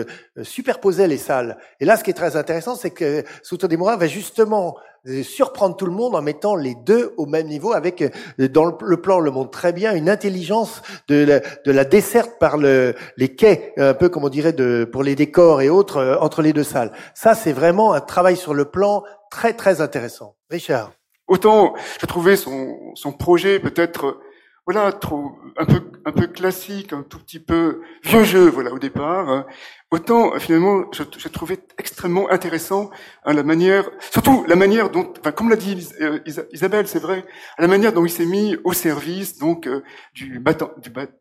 superposaient 0.43 1.09
les 1.09 1.19
salles. 1.19 1.59
Et 1.79 1.85
là, 1.85 1.99
ce 1.99 2.05
qui 2.05 2.11
est 2.11 2.15
très 2.15 2.37
intéressant, 2.37 2.75
c'est 2.75 2.91
que 2.91 3.23
Souto 3.43 3.69
va 3.69 4.07
justement 4.07 4.77
surprendre 5.23 5.77
tout 5.77 5.87
le 5.87 5.93
monde 5.93 6.15
en 6.15 6.23
mettant 6.23 6.57
les 6.57 6.75
deux 6.75 7.15
au 7.17 7.27
même 7.27 7.47
niveau 7.47 7.73
avec, 7.73 8.05
dans 8.39 8.67
le, 8.67 9.01
plan 9.01 9.21
le 9.21 9.31
montre 9.31 9.51
très 9.51 9.73
bien, 9.73 9.95
une 9.95 10.09
intelligence 10.09 10.83
de 11.09 11.25
la, 11.25 11.41
de 11.41 11.73
la 11.73 11.85
desserte 11.85 12.39
par 12.39 12.57
le, 12.57 12.95
les 13.17 13.35
quais, 13.35 13.73
un 13.77 13.95
peu 13.95 14.09
comme 14.09 14.25
on 14.25 14.29
dirait 14.29 14.53
de, 14.53 14.89
pour 14.91 15.03
les 15.03 15.15
décors 15.15 15.63
et 15.63 15.69
autres, 15.69 15.99
euh, 15.99 16.17
entre 16.19 16.43
les 16.43 16.53
deux 16.53 16.65
salles. 16.65 16.93
Ça, 17.15 17.35
c'est 17.35 17.53
vraiment 17.53 17.93
un 17.93 18.01
travail 18.01 18.37
sur 18.37 18.55
le 18.55 18.65
plan 18.67 19.05
très, 19.31 19.53
très 19.53 19.81
intéressant. 19.81 20.37
Richard. 20.51 20.93
Autant, 21.29 21.75
je 22.01 22.07
trouvais 22.07 22.37
son, 22.37 22.77
son 22.95 23.13
projet 23.13 23.61
peut-être 23.61 24.19
voilà, 24.67 24.93
trop, 24.93 25.33
un 25.57 25.65
peu, 25.65 25.81
un 26.05 26.13
peu 26.13 26.27
classique, 26.27 26.93
un 26.93 27.03
tout 27.03 27.19
petit 27.19 27.41
peu 27.41 27.81
vieux 28.05 28.25
jeu, 28.25 28.49
voilà, 28.49 28.73
au 28.73 28.79
départ. 28.79 29.47
Autant, 29.91 30.39
finalement, 30.39 30.85
je 30.93 31.29
trouvais 31.29 31.59
extrêmement 31.77 32.31
intéressant 32.31 32.91
hein, 33.25 33.33
la 33.33 33.43
manière, 33.43 33.91
surtout 34.13 34.45
la 34.47 34.55
manière 34.55 34.89
dont, 34.89 35.13
enfin, 35.19 35.33
comme 35.33 35.51
l'a 35.51 35.57
dit 35.57 35.89
euh, 36.01 36.21
Isabelle, 36.53 36.87
c'est 36.87 37.01
vrai, 37.01 37.25
la 37.59 37.67
manière 37.67 37.93
dont 37.93 38.05
il 38.05 38.11
s'est 38.11 38.25
mis 38.25 38.57
au 38.63 38.73
service, 38.73 39.39
donc, 39.39 39.67
euh, 39.67 39.83
du, 40.15 40.39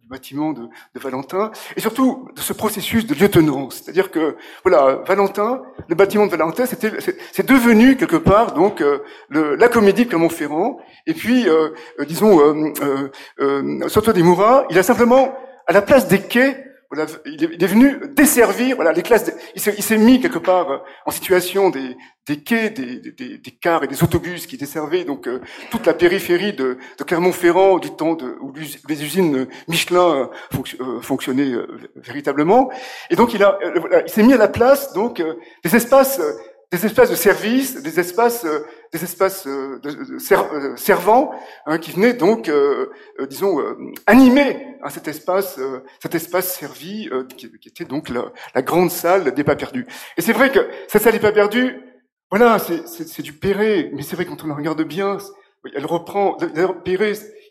bâtiment, 0.08 0.54
de, 0.54 0.62
de, 0.62 1.00
Valentin, 1.00 1.52
et 1.76 1.80
surtout 1.80 2.30
de 2.36 2.42
ce 2.42 2.54
processus 2.54 3.08
de 3.08 3.16
lieutenance. 3.16 3.82
C'est-à-dire 3.84 4.12
que, 4.12 4.38
voilà, 4.64 5.02
Valentin, 5.08 5.64
le 5.88 5.96
bâtiment 5.96 6.28
de 6.28 6.32
Valentin, 6.32 6.66
c'est 6.68 7.48
devenu 7.48 7.98
quelque 7.98 8.18
part, 8.18 8.54
donc, 8.54 8.82
euh, 8.82 9.00
le, 9.30 9.56
la 9.56 9.68
comédie 9.68 10.06
de 10.06 10.10
Clermont-Ferrand, 10.10 10.78
et 11.08 11.16
puis, 11.16 11.48
disons, 12.08 12.40
euh, 12.40 12.72
euh, 13.40 13.88
Soto 13.88 14.14
des 14.14 14.24
Moura, 14.24 14.66
il 14.70 14.78
a 14.78 14.84
simplement, 14.84 15.34
à 15.68 15.74
la 15.74 15.82
place 15.82 16.08
des 16.08 16.20
quais, 16.20 16.69
il, 17.26 17.44
est, 17.44 17.68
venu 17.68 18.00
desservir 18.16 18.76
voilà, 18.76 18.94
les 18.94 19.04
classes. 19.04 19.26
De, 19.26 19.34
il 19.56 19.84
s'est 19.84 19.98
mis 19.98 20.20
quelque 20.20 20.40
part 20.40 20.72
euh, 20.72 20.78
en 21.06 21.12
situation 21.12 21.70
des, 21.70 21.96
quais, 22.44 22.72
des, 22.72 23.40
cars 23.62 23.84
et 23.84 23.88
des 23.88 24.04
autobus 24.04 24.48
qui 24.48 24.58
desservaient 24.58 25.04
donc 25.04 25.28
euh, 25.28 25.40
toute 25.70 25.86
la 25.86 25.94
périphérie 25.94 26.54
de, 26.54 26.78
Clermont-Ferrand 27.06 27.78
du 27.78 27.92
temps 27.92 28.18
où 28.42 28.54
les 28.88 29.04
usines 29.04 29.48
Michelin 29.68 30.30
euh, 30.54 31.02
fonctionnaient 31.02 31.54
véritablement. 31.96 32.72
Et 33.12 33.16
donc 33.16 33.34
il 33.34 33.46
il 34.06 34.12
s'est 34.12 34.24
mis 34.24 34.34
à 34.34 34.38
la 34.38 34.48
place 34.48 34.94
donc 34.94 35.22
des 35.64 35.76
espaces 35.76 36.20
des 36.72 36.86
espaces 36.86 37.10
de 37.10 37.16
service, 37.16 37.82
des 37.82 38.00
espaces, 38.00 38.46
euh, 38.46 38.66
des 38.94 39.04
espaces 39.04 39.48
euh, 39.48 39.80
de, 39.80 39.92
de 39.92 40.34
euh, 40.34 40.76
servants 40.78 41.32
hein, 41.66 41.80
qui 41.80 41.92
venaient 41.92 42.14
donc, 42.14 42.52
disons, 43.28 43.60
animer 44.06 44.78
hein, 44.84 44.90
cet 44.90 45.08
espace, 45.08 45.60
cet 46.00 46.14
espace 46.14 46.56
servi, 46.56 47.10
qui, 47.36 47.52
qui, 47.60 47.70
était 47.70 47.86
donc 47.86 48.10
la, 48.10 48.32
la, 48.54 48.62
grande 48.62 48.92
salle 48.92 49.34
des 49.34 49.44
pas 49.44 49.56
perdus. 49.56 49.88
Et 50.18 50.22
c'est 50.22 50.34
vrai 50.34 50.52
que 50.52 50.60
cette 50.88 51.02
salle 51.02 51.14
des 51.14 51.20
pas 51.20 51.32
perdus, 51.32 51.76
voilà, 52.30 52.60
c'est 52.60 53.22
du 53.24 53.34
Perret, 53.34 53.90
mais 53.94 54.04
c'est 54.04 54.16
vrai 54.16 54.26
quand 54.26 54.44
on 54.44 54.48
la 54.48 54.54
regarde 54.54 54.84
bien, 54.84 55.18
elle 55.76 55.86
reprend. 55.88 56.38
D'ailleurs, 56.38 56.84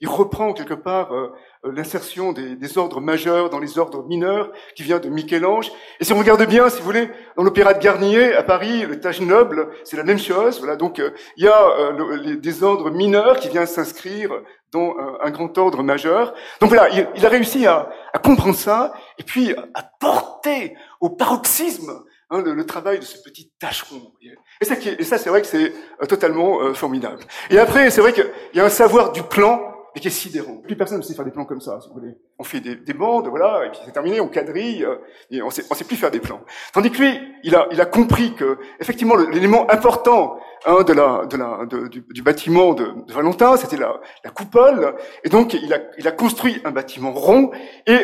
il 0.00 0.08
reprend 0.08 0.52
quelque 0.52 0.74
part 0.74 1.12
euh, 1.12 1.32
l'insertion 1.64 2.32
des, 2.32 2.56
des, 2.56 2.78
ordres 2.78 3.00
majeurs 3.00 3.50
dans 3.50 3.58
les 3.58 3.78
ordres 3.78 4.04
mineurs 4.06 4.52
qui 4.76 4.82
vient 4.82 4.98
de 4.98 5.08
Michel-Ange. 5.08 5.72
Et 6.00 6.04
si 6.04 6.12
on 6.12 6.18
regarde 6.18 6.44
bien, 6.46 6.68
si 6.68 6.78
vous 6.78 6.84
voulez, 6.84 7.10
dans 7.36 7.42
l'opéra 7.42 7.74
de 7.74 7.82
Garnier 7.82 8.34
à 8.34 8.42
Paris, 8.42 8.86
le 8.86 9.00
Tage 9.00 9.20
noble, 9.20 9.70
c'est 9.84 9.96
la 9.96 10.04
même 10.04 10.18
chose. 10.18 10.58
Voilà, 10.60 10.76
donc 10.76 11.00
euh, 11.00 11.10
il 11.36 11.44
y 11.44 11.48
a 11.48 11.68
euh, 11.68 12.16
les, 12.22 12.36
des 12.36 12.62
ordres 12.62 12.90
mineurs 12.90 13.38
qui 13.38 13.48
viennent 13.48 13.66
s'inscrire 13.66 14.30
dans 14.70 14.94
un 15.22 15.30
grand 15.30 15.56
ordre 15.56 15.82
majeur. 15.82 16.34
Donc 16.60 16.68
voilà, 16.68 16.90
il, 16.90 17.08
il 17.16 17.24
a 17.24 17.30
réussi 17.30 17.66
à, 17.66 17.88
à, 18.12 18.18
comprendre 18.18 18.54
ça 18.54 18.92
et 19.18 19.22
puis 19.22 19.54
à 19.72 19.82
porter 19.98 20.76
au 21.00 21.08
paroxysme 21.08 22.04
Hein, 22.30 22.42
le, 22.42 22.52
le, 22.52 22.66
travail 22.66 22.98
de 22.98 23.04
ce 23.04 23.16
petit 23.22 23.50
tâcheron. 23.58 24.12
Et 24.60 24.66
ça, 24.66 24.74
et 24.78 25.02
ça 25.02 25.16
c'est 25.16 25.30
vrai 25.30 25.40
que 25.40 25.46
c'est 25.46 25.72
totalement 26.06 26.74
formidable. 26.74 27.22
Et 27.48 27.58
après, 27.58 27.88
c'est 27.88 28.02
vrai 28.02 28.12
qu'il 28.12 28.30
y 28.52 28.60
a 28.60 28.66
un 28.66 28.68
savoir 28.68 29.12
du 29.12 29.22
plan 29.22 29.77
et 29.94 30.00
qui 30.00 30.08
est 30.08 30.12
sidérant. 30.12 30.56
Plus 30.56 30.76
personne 30.76 30.98
ne 30.98 31.02
sait 31.02 31.14
faire 31.14 31.24
des 31.24 31.30
plans 31.30 31.44
comme 31.44 31.60
ça, 31.60 31.78
si 31.80 31.88
vous 31.88 31.94
voulez. 31.94 32.14
On 32.38 32.44
fait 32.44 32.60
des, 32.60 32.76
des 32.76 32.92
bandes, 32.92 33.26
voilà, 33.28 33.66
et 33.66 33.70
puis 33.70 33.80
c'est 33.84 33.92
terminé, 33.92 34.20
on 34.20 34.28
quadrille, 34.28 34.84
euh, 34.84 34.96
et 35.30 35.42
on 35.42 35.50
sait, 35.50 35.64
on 35.70 35.74
sait 35.74 35.84
plus 35.84 35.96
faire 35.96 36.10
des 36.10 36.20
plans. 36.20 36.40
Tandis 36.72 36.90
que 36.90 36.98
lui, 36.98 37.18
il 37.42 37.54
a, 37.54 37.66
il 37.72 37.80
a 37.80 37.86
compris 37.86 38.34
que, 38.34 38.58
effectivement, 38.80 39.16
l'élément 39.16 39.70
important 39.70 40.38
hein, 40.66 40.82
de 40.82 40.92
la, 40.92 41.26
de 41.26 41.36
la, 41.36 41.66
de, 41.66 41.88
du, 41.88 42.04
du, 42.08 42.22
bâtiment 42.22 42.74
de, 42.74 42.84
de 43.06 43.12
Valentin, 43.12 43.56
c'était 43.56 43.76
la, 43.76 44.00
la, 44.24 44.30
coupole, 44.30 44.94
et 45.24 45.30
donc 45.30 45.54
il 45.54 45.72
a, 45.72 45.78
il 45.98 46.06
a 46.06 46.12
construit 46.12 46.60
un 46.64 46.70
bâtiment 46.70 47.12
rond, 47.12 47.50
et 47.86 47.98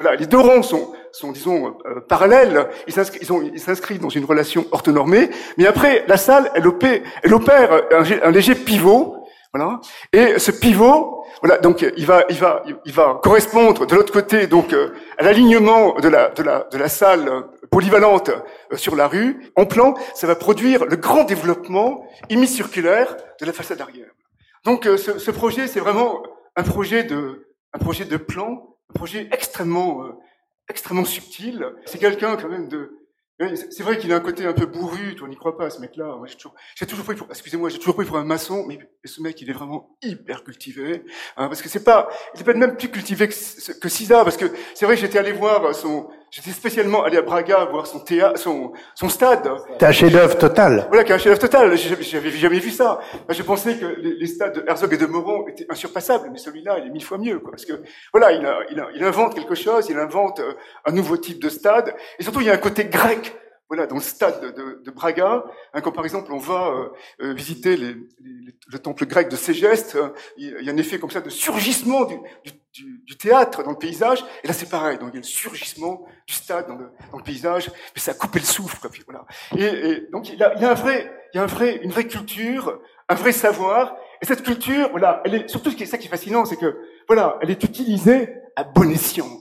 voilà, 0.00 0.16
les 0.16 0.26
deux 0.26 0.40
ronds 0.40 0.62
sont, 0.62 0.92
sont 1.12 1.32
disons, 1.32 1.76
euh, 1.86 2.00
parallèles, 2.00 2.68
ils 2.88 3.60
s'inscrivent 3.60 4.00
dans 4.00 4.08
une 4.08 4.24
relation 4.24 4.64
orthonormée, 4.72 5.30
mais 5.58 5.66
après, 5.66 6.04
la 6.08 6.16
salle, 6.16 6.50
elle 6.54 6.66
opère, 6.66 7.02
elle 7.22 7.34
opère 7.34 7.72
un, 7.92 8.04
un 8.22 8.30
léger 8.30 8.54
pivot, 8.54 9.19
voilà. 9.52 9.80
Et 10.12 10.38
ce 10.38 10.52
pivot, 10.52 11.24
voilà, 11.42 11.58
donc 11.58 11.84
il 11.96 12.06
va, 12.06 12.24
il 12.28 12.38
va, 12.38 12.62
il 12.84 12.92
va 12.92 13.18
correspondre 13.22 13.84
de 13.84 13.94
l'autre 13.96 14.12
côté, 14.12 14.46
donc 14.46 14.72
euh, 14.72 14.94
à 15.18 15.24
l'alignement 15.24 15.94
de 15.94 16.08
la, 16.08 16.28
de 16.30 16.42
la, 16.42 16.68
de 16.70 16.78
la 16.78 16.88
salle 16.88 17.46
polyvalente 17.70 18.28
euh, 18.28 18.76
sur 18.76 18.94
la 18.94 19.08
rue. 19.08 19.50
En 19.56 19.66
plan, 19.66 19.94
ça 20.14 20.28
va 20.28 20.36
produire 20.36 20.84
le 20.84 20.94
grand 20.94 21.24
développement 21.24 22.06
hémicirculaire 22.28 23.16
de 23.40 23.46
la 23.46 23.52
façade 23.52 23.80
arrière. 23.80 24.10
Donc 24.64 24.86
euh, 24.86 24.96
ce, 24.96 25.18
ce, 25.18 25.30
projet, 25.32 25.66
c'est 25.66 25.80
vraiment 25.80 26.22
un 26.54 26.62
projet 26.62 27.02
de, 27.02 27.48
un 27.72 27.78
projet 27.78 28.04
de 28.04 28.16
plan, 28.16 28.76
un 28.90 28.92
projet 28.94 29.28
extrêmement, 29.32 30.04
extrêmement 30.68 31.04
subtil. 31.04 31.66
C'est 31.86 31.98
quelqu'un 31.98 32.36
quand 32.36 32.48
même 32.48 32.68
de, 32.68 32.99
c'est 33.70 33.82
vrai 33.82 33.96
qu'il 33.96 34.12
a 34.12 34.16
un 34.16 34.20
côté 34.20 34.44
un 34.44 34.52
peu 34.52 34.66
bourru, 34.66 35.16
on 35.22 35.26
n'y 35.26 35.36
croit 35.36 35.56
pas, 35.56 35.70
ce 35.70 35.80
mec-là. 35.80 36.16
Moi, 36.16 36.26
j'ai 36.26 36.34
toujours, 36.34 36.54
j'ai 36.74 36.86
toujours 36.86 37.04
pris 37.06 37.14
pour, 37.14 37.26
excusez-moi, 37.30 37.70
j'ai 37.70 37.78
toujours 37.78 37.94
pris 37.94 38.04
pour 38.04 38.18
un 38.18 38.24
maçon, 38.24 38.66
mais 38.66 38.78
ce 39.04 39.22
mec, 39.22 39.40
il 39.40 39.48
est 39.48 39.54
vraiment 39.54 39.96
hyper 40.02 40.44
cultivé, 40.44 41.04
hein, 41.36 41.48
parce 41.48 41.62
que 41.62 41.68
c'est 41.70 41.84
pas, 41.84 42.10
il 42.34 42.40
est 42.42 42.44
pas 42.44 42.52
même 42.52 42.76
plus 42.76 42.90
cultivé 42.90 43.28
que, 43.28 43.78
que 43.78 43.88
Cisa, 43.88 44.24
parce 44.24 44.36
que 44.36 44.46
c'est 44.74 44.84
vrai 44.84 44.94
que 44.94 45.00
j'étais 45.00 45.18
allé 45.18 45.32
voir 45.32 45.74
son, 45.74 46.10
J'étais 46.30 46.50
spécialement 46.50 47.02
allé 47.02 47.16
à 47.16 47.22
Braga 47.22 47.64
voir 47.64 47.88
son 47.88 47.98
théâtre, 47.98 48.38
son, 48.38 48.72
son 48.94 49.08
stade. 49.08 49.50
C'est 49.80 49.86
un 49.86 49.90
chef-d'œuvre 49.90 50.38
total. 50.38 50.86
Voilà, 50.86 51.02
qui 51.02 51.12
un 51.12 51.18
chef-d'œuvre 51.18 51.40
total. 51.40 51.76
J'avais 51.76 52.30
jamais 52.30 52.60
vu 52.60 52.70
ça. 52.70 53.00
J'ai 53.30 53.42
pensé 53.42 53.76
que 53.76 53.86
les, 53.86 54.14
les, 54.14 54.26
stades 54.28 54.54
de 54.54 54.64
Herzog 54.68 54.94
et 54.94 54.96
de 54.96 55.06
Moron 55.06 55.48
étaient 55.48 55.66
insurpassables, 55.68 56.28
mais 56.30 56.38
celui-là, 56.38 56.78
il 56.78 56.86
est 56.86 56.90
mille 56.90 57.02
fois 57.02 57.18
mieux, 57.18 57.40
quoi. 57.40 57.50
Parce 57.50 57.64
que, 57.64 57.82
voilà, 58.12 58.30
il, 58.30 58.46
a, 58.46 58.60
il, 58.70 58.78
a, 58.78 58.88
il 58.94 59.02
invente 59.02 59.34
quelque 59.34 59.56
chose, 59.56 59.88
il 59.90 59.98
invente 59.98 60.38
euh, 60.38 60.52
un 60.86 60.92
nouveau 60.92 61.16
type 61.16 61.42
de 61.42 61.48
stade. 61.48 61.96
Et 62.20 62.22
surtout, 62.22 62.40
il 62.40 62.46
y 62.46 62.50
a 62.50 62.54
un 62.54 62.58
côté 62.58 62.84
grec 62.84 63.34
voilà, 63.70 63.86
dans 63.86 63.94
le 63.94 64.00
stade 64.00 64.40
de, 64.56 64.82
de, 64.84 64.90
Braga, 64.90 65.44
hein, 65.72 65.80
quand 65.80 65.92
par 65.92 66.04
exemple 66.04 66.32
on 66.32 66.38
va 66.38 66.70
euh, 66.70 66.88
euh, 67.22 67.32
visiter 67.32 67.76
les, 67.76 67.94
les, 67.94 68.52
le 68.66 68.78
temple 68.80 69.06
grec 69.06 69.28
de 69.28 69.36
Ségeste, 69.36 69.94
euh, 69.94 70.08
il 70.36 70.60
y 70.60 70.68
a 70.68 70.72
un 70.72 70.76
effet 70.76 70.98
comme 70.98 71.10
ça 71.10 71.20
de 71.20 71.30
surgissement 71.30 72.04
du, 72.04 72.16
du, 72.72 73.00
du, 73.06 73.16
théâtre 73.16 73.62
dans 73.62 73.70
le 73.70 73.78
paysage, 73.78 74.24
et 74.42 74.48
là 74.48 74.54
c'est 74.54 74.68
pareil, 74.68 74.98
donc 74.98 75.10
il 75.12 75.14
y 75.14 75.18
a 75.18 75.20
le 75.20 75.22
surgissement 75.22 76.04
du 76.26 76.34
stade 76.34 76.66
dans 76.66 76.74
le, 76.74 76.90
dans 77.12 77.18
le 77.18 77.22
paysage, 77.22 77.70
mais 77.94 78.00
ça 78.00 78.10
a 78.10 78.14
coupé 78.14 78.40
le 78.40 78.44
souffle, 78.44 78.76
quoi, 78.80 78.90
puis 78.90 79.04
voilà. 79.06 79.24
Et, 79.56 79.62
et 79.62 80.00
donc 80.10 80.28
il 80.28 80.36
y, 80.36 80.42
a, 80.42 80.58
y 80.58 80.64
a 80.64 80.72
un 80.72 80.74
vrai, 80.74 81.08
y 81.32 81.38
a 81.38 81.44
un 81.44 81.46
vrai, 81.46 81.76
une 81.84 81.92
vraie 81.92 82.08
culture, 82.08 82.80
un 83.08 83.14
vrai 83.14 83.30
savoir, 83.30 83.94
et 84.20 84.26
cette 84.26 84.42
culture, 84.42 84.90
voilà, 84.90 85.22
elle 85.24 85.34
est 85.36 85.48
surtout 85.48 85.70
ce 85.70 85.76
qui 85.76 85.84
est 85.84 85.86
ça 85.86 85.96
qui 85.96 86.08
est 86.08 86.10
fascinant, 86.10 86.44
c'est 86.44 86.56
que 86.56 86.76
voilà, 87.06 87.38
elle 87.40 87.52
est 87.52 87.62
utilisée 87.62 88.34
à 88.56 88.64
bon 88.64 88.90
escient. 88.90 89.39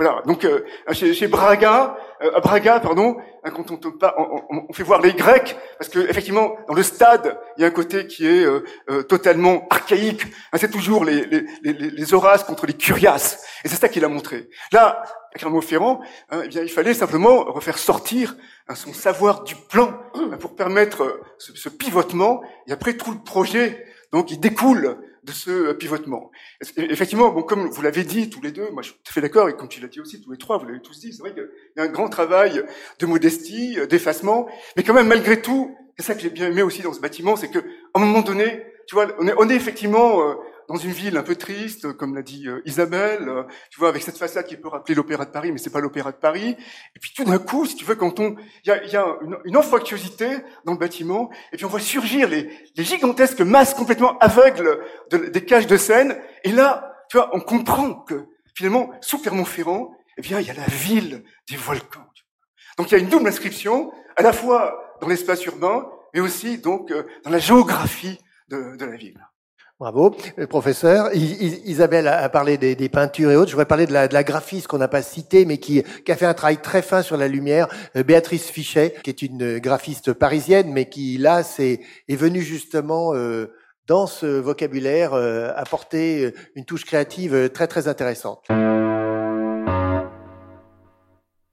Voilà. 0.00 0.22
Donc 0.24 0.46
euh, 0.46 0.64
chez, 0.92 1.28
Braga, 1.28 1.94
euh, 2.22 2.34
à 2.34 2.40
Braga, 2.40 2.80
pardon, 2.80 3.18
hein, 3.44 3.50
quand 3.50 3.70
on, 3.70 4.72
fait 4.72 4.82
voir 4.82 5.02
les 5.02 5.12
Grecs, 5.12 5.58
parce 5.78 5.90
que 5.90 5.98
effectivement 5.98 6.56
dans 6.68 6.72
le 6.72 6.82
stade, 6.82 7.38
il 7.58 7.60
y 7.60 7.64
a 7.64 7.66
un 7.66 7.70
côté 7.70 8.06
qui 8.06 8.26
est 8.26 8.42
euh, 8.42 8.64
euh 8.88 9.02
totalement 9.02 9.66
archaïque. 9.68 10.22
Hein, 10.54 10.56
c'est 10.58 10.70
toujours 10.70 11.04
les, 11.04 12.14
Horaces 12.14 12.44
contre 12.44 12.64
les 12.64 12.72
Curias, 12.72 13.44
et 13.62 13.68
c'est 13.68 13.76
ça 13.76 13.90
qu'il 13.90 14.02
a 14.02 14.08
montré. 14.08 14.48
Là, 14.72 15.02
à 15.34 15.38
Clermont-Ferrand, 15.38 16.00
hein, 16.30 16.44
eh 16.46 16.60
il 16.60 16.70
fallait 16.70 16.94
simplement 16.94 17.44
refaire 17.44 17.76
sortir 17.76 18.36
son 18.74 18.94
savoir 18.94 19.44
du 19.44 19.54
plan 19.54 19.92
pour 20.40 20.56
permettre 20.56 21.20
ce, 21.36 21.54
ce 21.54 21.68
pivotement, 21.68 22.40
et 22.66 22.72
après 22.72 22.94
tout 22.94 23.10
le 23.10 23.18
projet, 23.18 23.84
donc 24.12 24.30
il 24.30 24.40
découle 24.40 24.96
de 25.30 25.34
ce 25.34 25.50
euh, 25.50 25.74
pivotement. 25.74 26.30
Effectivement, 26.76 27.30
bon, 27.30 27.42
comme 27.42 27.68
vous 27.70 27.82
l'avez 27.82 28.04
dit 28.04 28.28
tous 28.28 28.40
les 28.40 28.50
deux, 28.50 28.68
moi 28.70 28.82
je 28.82 28.88
suis 28.88 28.96
tout 28.96 29.10
à 29.10 29.12
fait 29.12 29.20
d'accord, 29.20 29.48
et 29.48 29.54
comme 29.54 29.68
tu 29.68 29.80
l'as 29.80 29.88
dit 29.88 30.00
aussi 30.00 30.20
tous 30.20 30.30
les 30.30 30.38
trois, 30.38 30.58
vous 30.58 30.66
l'avez 30.66 30.80
tous 30.80 30.98
dit, 30.98 31.12
c'est 31.12 31.20
vrai 31.20 31.32
qu'il 31.32 31.48
y 31.76 31.80
a 31.80 31.84
un 31.84 31.88
grand 31.88 32.08
travail 32.08 32.62
de 32.98 33.06
modestie, 33.06 33.78
euh, 33.78 33.86
d'effacement, 33.86 34.48
mais 34.76 34.82
quand 34.82 34.94
même 34.94 35.08
malgré 35.08 35.40
tout, 35.40 35.76
c'est 35.96 36.04
ça 36.04 36.14
que 36.14 36.20
j'ai 36.20 36.30
bien 36.30 36.48
aimé 36.48 36.62
aussi 36.62 36.82
dans 36.82 36.92
ce 36.92 37.00
bâtiment, 37.00 37.36
c'est 37.36 37.50
que 37.50 37.58
à 37.58 37.62
un 37.94 38.00
moment 38.00 38.22
donné, 38.22 38.64
tu 38.86 38.94
vois, 38.94 39.06
on 39.18 39.28
est, 39.28 39.34
on 39.38 39.48
est 39.48 39.54
effectivement 39.54 40.22
euh, 40.22 40.34
dans 40.70 40.76
une 40.76 40.92
ville 40.92 41.16
un 41.16 41.24
peu 41.24 41.34
triste, 41.34 41.92
comme 41.94 42.14
l'a 42.14 42.22
dit 42.22 42.46
euh, 42.46 42.62
Isabelle, 42.64 43.28
euh, 43.28 43.42
tu 43.72 43.80
vois, 43.80 43.88
avec 43.88 44.04
cette 44.04 44.16
façade 44.16 44.46
qui 44.46 44.56
peut 44.56 44.68
rappeler 44.68 44.94
l'Opéra 44.94 45.24
de 45.24 45.32
Paris, 45.32 45.50
mais 45.50 45.58
c'est 45.58 45.70
pas 45.70 45.80
l'Opéra 45.80 46.12
de 46.12 46.16
Paris. 46.16 46.56
Et 46.94 46.98
puis 47.00 47.10
tout 47.12 47.24
d'un 47.24 47.40
coup, 47.40 47.66
si 47.66 47.74
tu 47.74 47.84
veux, 47.84 47.96
quand 47.96 48.20
on, 48.20 48.36
il 48.64 48.68
y 48.68 48.70
a, 48.70 48.84
y 48.86 48.96
a 48.96 49.04
une, 49.22 49.36
une, 49.46 49.52
dans 49.52 50.72
le 50.72 50.78
bâtiment, 50.78 51.28
et 51.52 51.56
puis 51.56 51.64
on 51.64 51.68
voit 51.68 51.80
surgir 51.80 52.28
les, 52.28 52.48
les 52.76 52.84
gigantesques 52.84 53.40
masses 53.40 53.74
complètement 53.74 54.16
aveugles 54.18 54.78
de, 55.10 55.18
des 55.18 55.44
cages 55.44 55.66
de 55.66 55.76
scène. 55.76 56.16
Et 56.44 56.52
là, 56.52 56.94
tu 57.10 57.16
vois, 57.16 57.30
on 57.34 57.40
comprend 57.40 57.94
que 57.94 58.28
finalement, 58.54 58.92
sous 59.00 59.18
Clermont-Ferrand, 59.18 59.92
eh 60.18 60.22
bien, 60.22 60.38
il 60.38 60.46
y 60.46 60.50
a 60.50 60.54
la 60.54 60.66
ville 60.66 61.24
des 61.48 61.56
volcans. 61.56 62.06
Donc 62.78 62.92
il 62.92 62.94
y 62.94 62.96
a 62.96 63.00
une 63.00 63.08
double 63.08 63.26
inscription, 63.26 63.90
à 64.14 64.22
la 64.22 64.32
fois 64.32 64.96
dans 65.00 65.08
l'espace 65.08 65.44
urbain, 65.46 65.90
mais 66.14 66.20
aussi 66.20 66.58
donc 66.58 66.92
euh, 66.92 67.02
dans 67.24 67.30
la 67.30 67.40
géographie 67.40 68.20
de, 68.48 68.76
de 68.76 68.84
la 68.84 68.96
ville. 68.96 69.20
Bravo, 69.80 70.14
professeur. 70.50 71.08
Isabelle 71.14 72.06
a 72.06 72.28
parlé 72.28 72.58
des, 72.58 72.88
peintures 72.90 73.30
et 73.30 73.36
autres. 73.36 73.48
Je 73.48 73.54
voudrais 73.54 73.64
parler 73.64 73.86
de 73.86 73.94
la, 73.94 74.24
graphiste 74.24 74.66
qu'on 74.66 74.76
n'a 74.76 74.88
pas 74.88 75.00
citée, 75.00 75.46
mais 75.46 75.56
qui, 75.56 75.82
a 76.06 76.16
fait 76.16 76.26
un 76.26 76.34
travail 76.34 76.58
très 76.58 76.82
fin 76.82 77.00
sur 77.00 77.16
la 77.16 77.28
lumière. 77.28 77.66
Euh, 77.96 78.02
Béatrice 78.02 78.50
Fichet, 78.50 78.94
qui 79.02 79.08
est 79.08 79.22
une 79.22 79.58
graphiste 79.58 80.12
parisienne, 80.12 80.70
mais 80.70 80.90
qui 80.90 81.16
là 81.16 81.42
c'est 81.42 81.80
est 82.10 82.16
venue 82.16 82.42
justement 82.42 83.14
euh, 83.14 83.54
dans 83.86 84.06
ce 84.06 84.26
vocabulaire 84.26 85.14
euh, 85.14 85.50
apporter 85.56 86.34
une 86.56 86.66
touche 86.66 86.84
créative 86.84 87.48
très 87.48 87.66
très 87.66 87.88
intéressante. 87.88 88.44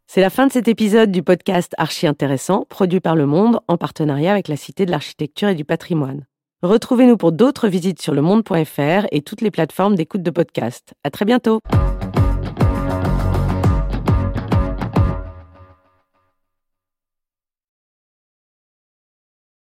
C'est 0.05 0.21
la 0.21 0.29
fin 0.29 0.47
de 0.47 0.51
cet 0.51 0.67
épisode 0.67 1.11
du 1.11 1.23
podcast 1.23 1.73
Archi 1.77 2.07
Intéressant, 2.07 2.65
produit 2.67 2.99
par 2.99 3.15
Le 3.15 3.25
Monde 3.25 3.61
en 3.69 3.77
partenariat 3.77 4.33
avec 4.33 4.49
la 4.49 4.57
Cité 4.57 4.85
de 4.85 4.91
l'Architecture 4.91 5.47
et 5.47 5.55
du 5.55 5.63
Patrimoine. 5.63 6.25
Retrouvez-nous 6.67 7.15
pour 7.15 7.31
d'autres 7.31 7.69
visites 7.69 8.01
sur 8.01 8.13
le 8.13 8.21
monde.fr 8.21 9.07
et 9.13 9.21
toutes 9.21 9.39
les 9.39 9.51
plateformes 9.51 9.95
d'écoute 9.95 10.21
de 10.21 10.31
podcast. 10.31 10.95
À 11.05 11.09
très 11.09 11.23
bientôt! 11.23 11.61